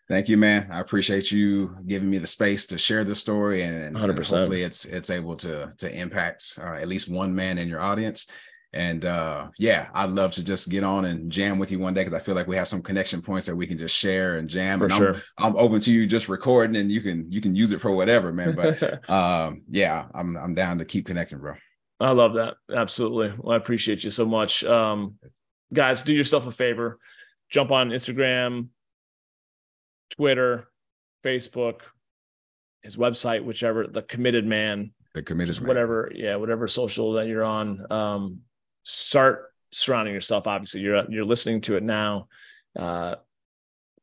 [0.09, 0.73] Thank you man.
[0.73, 4.09] I appreciate you giving me the space to share the story and, 100%.
[4.09, 7.81] and hopefully it's it's able to to impact uh, at least one man in your
[7.81, 8.27] audience
[8.75, 12.05] and uh, yeah, I'd love to just get on and jam with you one day
[12.05, 14.49] because I feel like we have some connection points that we can just share and
[14.49, 14.79] jam.
[14.79, 15.15] For and sure.
[15.37, 17.93] I'm, I'm open to you just recording and you can you can use it for
[17.93, 18.55] whatever, man.
[18.55, 21.55] But um, yeah, I'm I'm down to keep connecting, bro.
[22.01, 22.55] I love that.
[22.75, 23.35] Absolutely.
[23.39, 24.65] Well, I appreciate you so much.
[24.65, 25.19] Um,
[25.73, 26.99] guys, do yourself a favor.
[27.51, 28.69] Jump on Instagram,
[30.11, 30.69] Twitter,
[31.23, 31.83] Facebook,
[32.83, 34.93] his website, whichever, the committed man.
[35.15, 35.69] The committed man.
[35.69, 37.87] Whatever, yeah, whatever social that you're on.
[37.93, 38.41] Um,
[38.83, 40.47] start surrounding yourself.
[40.47, 42.29] Obviously, you're you're listening to it now.
[42.79, 43.17] Uh,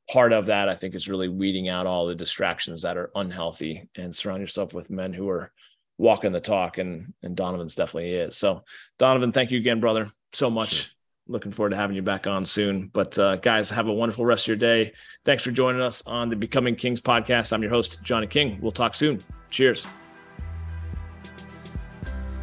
[0.09, 3.88] part of that, I think, is really weeding out all the distractions that are unhealthy
[3.95, 5.51] and surround yourself with men who are
[5.97, 6.77] walking the talk.
[6.77, 8.38] And and Donovan's definitely is.
[8.38, 8.63] So,
[8.97, 10.73] Donovan, thank you again, brother, so much.
[10.73, 10.93] Sure.
[11.27, 12.89] Looking forward to having you back on soon.
[12.91, 14.93] But uh, guys, have a wonderful rest of your day.
[15.25, 17.53] Thanks for joining us on the Becoming Kings podcast.
[17.53, 18.57] I'm your host, Johnny King.
[18.59, 19.19] We'll talk soon.
[19.51, 19.86] Cheers.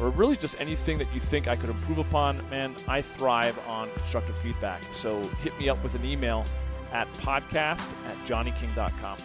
[0.00, 3.90] or really just anything that you think I could improve upon, man, I thrive on
[3.92, 4.82] constructive feedback.
[4.90, 6.44] So hit me up with an email
[6.92, 9.18] at podcast at johnnyking.com.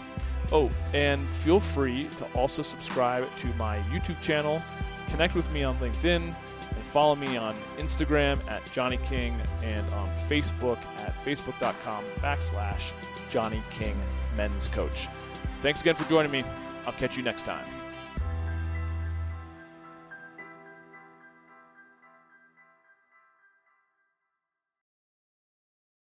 [0.51, 4.61] Oh, and feel free to also subscribe to my YouTube channel,
[5.09, 6.35] connect with me on LinkedIn,
[6.75, 12.91] and follow me on Instagram at Johnny King and on Facebook at facebook.com backslash
[13.29, 13.95] Johnny King
[14.35, 15.07] Men's Coach.
[15.61, 16.43] Thanks again for joining me.
[16.85, 17.80] I'll catch you next time.